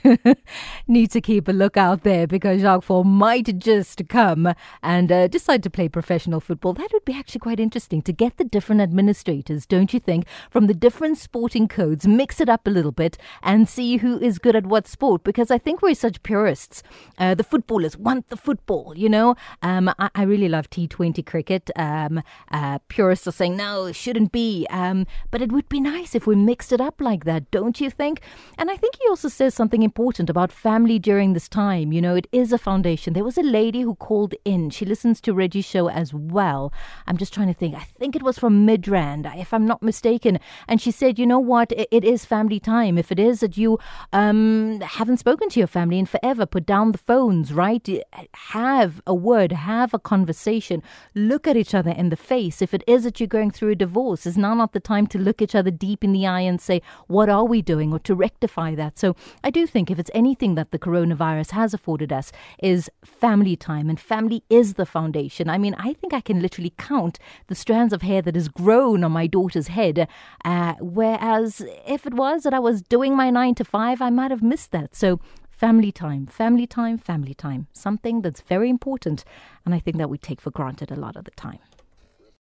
need 0.87 1.11
to 1.11 1.21
keep 1.21 1.49
a 1.49 1.53
lookout 1.53 2.05
there 2.05 2.29
because 2.29 2.61
Jacques 2.61 2.85
Faul 2.85 3.03
might 3.03 3.59
just 3.59 4.09
come 4.09 4.55
and 4.85 5.11
uh, 5.11 5.27
decide 5.27 5.65
to 5.65 5.71
play 5.71 5.89
professional 5.89 6.39
football. 6.39 6.75
That 6.75 6.93
would 6.93 7.05
be 7.05 7.13
actually 7.13 7.41
quite 7.41 7.59
interesting 7.59 8.03
to 8.03 8.13
get 8.13 8.37
the 8.37 8.45
different 8.45 8.81
administrators, 8.81 9.67
don't 9.67 9.93
you 9.93 9.99
think, 9.99 10.27
from 10.49 10.69
the 10.69 10.75
different 10.75 11.19
sporting 11.19 11.67
codes, 11.67 12.07
mix 12.07 12.41
it 12.41 12.49
up 12.49 12.69
a 12.69 12.71
little 12.71 12.93
bit 12.93 13.19
and 13.43 13.69
see 13.69 13.97
who 13.97 14.21
is 14.21 14.39
good 14.39 14.55
at 14.55 14.67
what 14.67 14.87
sport 14.87 15.25
because 15.25 15.51
I 15.51 15.59
think 15.59 15.83
we're 15.83 15.97
such 15.97 16.23
purists. 16.23 16.85
Uh, 17.19 17.35
the 17.35 17.43
footballers 17.43 17.97
want 17.97 18.29
the 18.29 18.37
football, 18.37 18.95
you 18.97 19.09
know. 19.09 19.35
Um, 19.61 19.89
I, 19.99 20.11
I, 20.15 20.23
really 20.23 20.49
love 20.49 20.71
T20 20.71 21.27
cricket. 21.27 21.69
Um, 21.75 22.23
uh, 22.53 22.79
purists 22.87 23.27
are 23.27 23.33
saying, 23.33 23.57
no, 23.57 23.87
it 23.87 23.97
shouldn't 23.97 24.31
be. 24.31 24.69
Um, 24.71 25.07
but 25.33 25.43
it 25.43 25.51
would 25.51 25.69
be 25.69 25.81
nice 25.81 26.15
if 26.15 26.29
we 26.29 26.37
mixed 26.37 26.73
it 26.73 26.81
up 26.81 27.01
like 27.01 27.25
don't 27.50 27.81
you 27.81 27.90
think? 27.90 28.20
And 28.59 28.70
I 28.70 28.76
think 28.76 28.96
he 28.96 29.09
also 29.09 29.29
says 29.29 29.55
something 29.55 29.83
important 29.83 30.31
about 30.31 30.53
family 30.53 30.98
during 30.98 31.33
this 31.33 31.48
time. 31.48 31.92
You 31.92 32.00
know, 32.00 32.14
it 32.14 32.26
is 32.31 32.53
a 32.53 32.59
foundation. 32.59 33.14
There 33.14 33.24
was 33.24 33.38
a 33.38 33.42
lady 33.42 33.81
who 33.81 33.94
called 33.94 34.35
in. 34.44 34.70
She 34.70 34.85
listens 34.85 35.20
to 35.22 35.35
Reggie's 35.35 35.64
show 35.64 35.88
as 35.88 36.12
well. 36.14 36.72
I'm 37.07 37.16
just 37.16 37.33
trying 37.33 37.48
to 37.48 37.55
think. 37.55 37.74
I 37.74 37.87
think 37.98 38.14
it 38.14 38.22
was 38.22 38.38
from 38.38 38.66
Midrand, 38.66 39.26
if 39.38 39.55
I'm 39.55 39.66
not 39.66 39.83
mistaken. 39.83 40.38
And 40.68 40.81
she 40.81 40.90
said, 40.90 41.18
you 41.18 41.26
know 41.26 41.38
what? 41.38 41.72
it, 41.72 41.88
it 41.90 42.05
is 42.05 42.24
family 42.24 42.61
time. 42.61 42.98
If 42.98 43.11
it 43.11 43.18
is 43.18 43.40
that 43.40 43.57
you 43.57 43.79
um, 44.12 44.81
haven't 44.81 45.18
spoken 45.18 45.48
to 45.50 45.61
your 45.61 45.66
family 45.66 45.98
in 45.98 46.07
forever, 46.07 46.46
put 46.46 46.66
down 46.66 46.92
the 46.92 46.98
phones, 46.98 47.53
right? 47.53 47.88
Have 48.35 49.00
a 49.07 49.14
word, 49.14 49.53
have 49.53 49.94
a 49.94 49.98
conversation, 49.98 50.83
look 51.14 51.46
at 51.48 51.57
each 51.57 51.74
other 51.74 51.90
in 51.90 52.11
the 52.11 52.16
face. 52.16 52.61
If 52.62 52.74
it 52.74 52.85
is 52.87 53.05
that 53.05 53.20
you're 53.20 53.26
going 53.26 53.50
through 53.50 53.70
a 53.70 53.74
divorce, 53.74 54.26
is 54.26 54.37
now 54.37 54.55
not 54.55 54.72
the 54.72 54.81
time 54.81 55.07
to 55.09 55.18
look 55.18 55.40
each 55.40 55.55
other 55.55 55.70
deep 55.70 56.05
in 56.05 56.12
the 56.12 56.26
eye 56.26 56.40
and 56.40 56.61
say, 56.61 56.83
what 57.07 57.29
are 57.31 57.45
we 57.45 57.62
doing? 57.62 57.93
Or 57.93 57.99
to 58.01 58.14
rectify 58.14 58.75
that. 58.75 58.99
So 58.99 59.16
I 59.43 59.51
do 59.51 59.66
think 59.66 59.90
if 59.90 59.99
it's 59.99 60.11
anything 60.14 60.55
that 60.57 60.71
the 60.71 60.79
coronavirus 60.79 61.53
has 61.53 61.73
afforded 61.73 62.12
us 62.12 62.33
is 62.62 62.90
family 63.05 63.57
time, 63.57 63.88
and 63.88 63.99
family 63.99 64.43
is 64.51 64.75
the 64.75 64.87
foundation. 64.87 65.49
I 65.49 65.59
mean, 65.59 65.75
I 65.79 65.93
think 65.95 66.12
I 66.12 66.21
can 66.21 66.40
literally 66.40 66.75
count 66.77 67.19
the 67.47 67.55
strands 67.55 67.93
of 67.93 68.03
hair 68.03 68.23
that 68.23 68.35
has 68.35 68.49
grown 68.49 69.05
on 69.05 69.12
my 69.12 69.27
daughter's 69.27 69.69
head, 69.69 70.09
uh, 70.45 70.75
whereas 70.81 71.62
if 71.87 72.07
it 72.07 72.14
was 72.14 72.43
that 72.43 72.55
I 72.55 72.59
was 72.59 72.83
doing 72.83 73.16
my 73.16 73.31
nine 73.31 73.55
to 73.57 73.64
five, 73.64 74.03
I 74.03 74.11
might 74.11 74.31
have 74.31 74.43
missed 74.43 74.73
that. 74.73 74.95
So 74.95 75.21
family 75.51 75.93
time, 75.93 76.27
family 76.27 76.66
time, 76.66 76.97
family 76.99 77.35
time, 77.35 77.66
something 77.73 78.23
that's 78.23 78.40
very 78.40 78.71
important, 78.71 79.25
and 79.64 79.75
I 79.75 79.79
think 79.79 79.99
that 79.99 80.09
we 80.09 80.19
take 80.19 80.40
for 80.40 80.51
granted 80.51 80.90
a 80.90 80.97
lot 80.97 81.16
of 81.16 81.25
the 81.25 81.31
time. 81.33 81.59